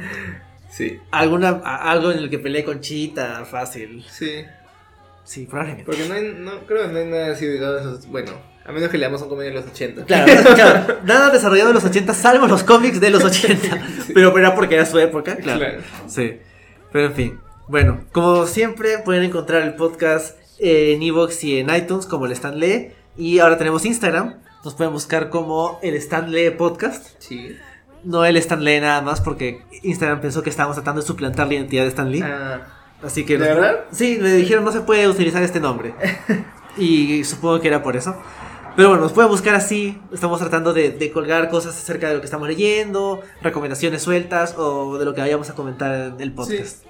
[0.68, 4.05] sí, Alguna, a- algo en el que peleé con Cheetah, fácil.
[4.11, 4.45] sí.
[5.24, 5.85] Sí, probablemente.
[5.87, 7.47] Porque no hay, no, creo que no hay nada así.
[8.09, 8.32] Bueno,
[8.67, 10.05] a menos que leamos un comedia de los 80.
[10.07, 13.79] Claro, claro, nada desarrollado en los 80, salvo los cómics de los 80.
[14.15, 15.59] Pero era porque era su época, claro.
[15.61, 15.79] Claro.
[16.07, 16.39] Sí,
[16.93, 17.41] pero en fin.
[17.69, 22.93] Bueno, como siempre, pueden encontrar el podcast en Evox y en iTunes como el Stanley.
[23.17, 24.35] Y ahora tenemos Instagram.
[24.65, 27.07] Nos pueden buscar como el Stanley Podcast.
[27.19, 27.57] Sí.
[28.03, 31.55] no el Stan Lee nada más, porque Instagram pensó que estábamos tratando de suplantar la
[31.55, 32.23] identidad de Stan Lee.
[32.23, 32.61] Ah,
[33.03, 33.81] Así que ¿De nos- verdad?
[33.93, 35.95] Sí, me dijeron no se puede utilizar este nombre.
[36.79, 38.17] y supongo que era por eso.
[38.77, 39.99] Pero bueno, nos pueden buscar así.
[40.12, 44.99] Estamos tratando de, de colgar cosas acerca de lo que estamos leyendo, recomendaciones sueltas o
[44.99, 46.85] de lo que vayamos a comentar en el podcast.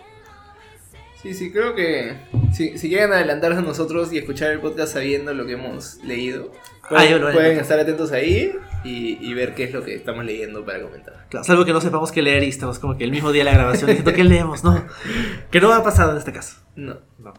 [1.22, 2.16] sí, sí, creo que
[2.53, 6.53] si, si quieren adelantarse a nosotros y escuchar el podcast sabiendo lo que hemos leído,
[6.91, 8.55] Ah, lo pueden estar atentos ahí
[8.85, 11.26] y, y ver qué es lo que estamos leyendo para comentar.
[11.30, 13.51] Claro, salvo que no sepamos qué leer y estamos como que el mismo día de
[13.51, 14.85] la grabación diciendo qué leemos, no.
[15.51, 16.57] Que no ha pasado en este caso.
[16.76, 16.99] No.
[17.18, 17.32] No.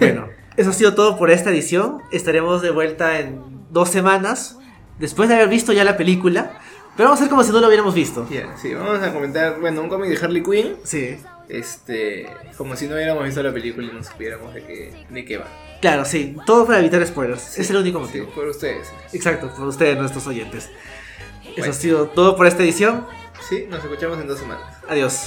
[0.00, 1.98] Bueno, eso ha sido todo por esta edición.
[2.10, 4.58] Estaremos de vuelta en dos semanas,
[4.98, 6.58] después de haber visto ya la película.
[6.96, 8.26] Pero vamos a hacer como si no lo hubiéramos visto.
[8.30, 11.18] Ya, sí, vamos a comentar, bueno, un cómic de Harley Quinn, Sí.
[11.48, 15.38] este, como si no hubiéramos visto la película y no supiéramos de qué, de qué
[15.38, 15.46] va.
[15.80, 16.36] Claro, sí.
[16.46, 17.58] Todo para evitar spoilers.
[17.58, 18.26] es el único Sí, motivo.
[18.34, 18.92] por ustedes.
[19.12, 20.70] Exacto, por ustedes, nuestros oyentes.
[21.56, 23.04] Eso ha sido todo por esta edición.
[23.48, 24.64] Sí, nos escuchamos en dos semanas.
[24.88, 25.26] Adiós.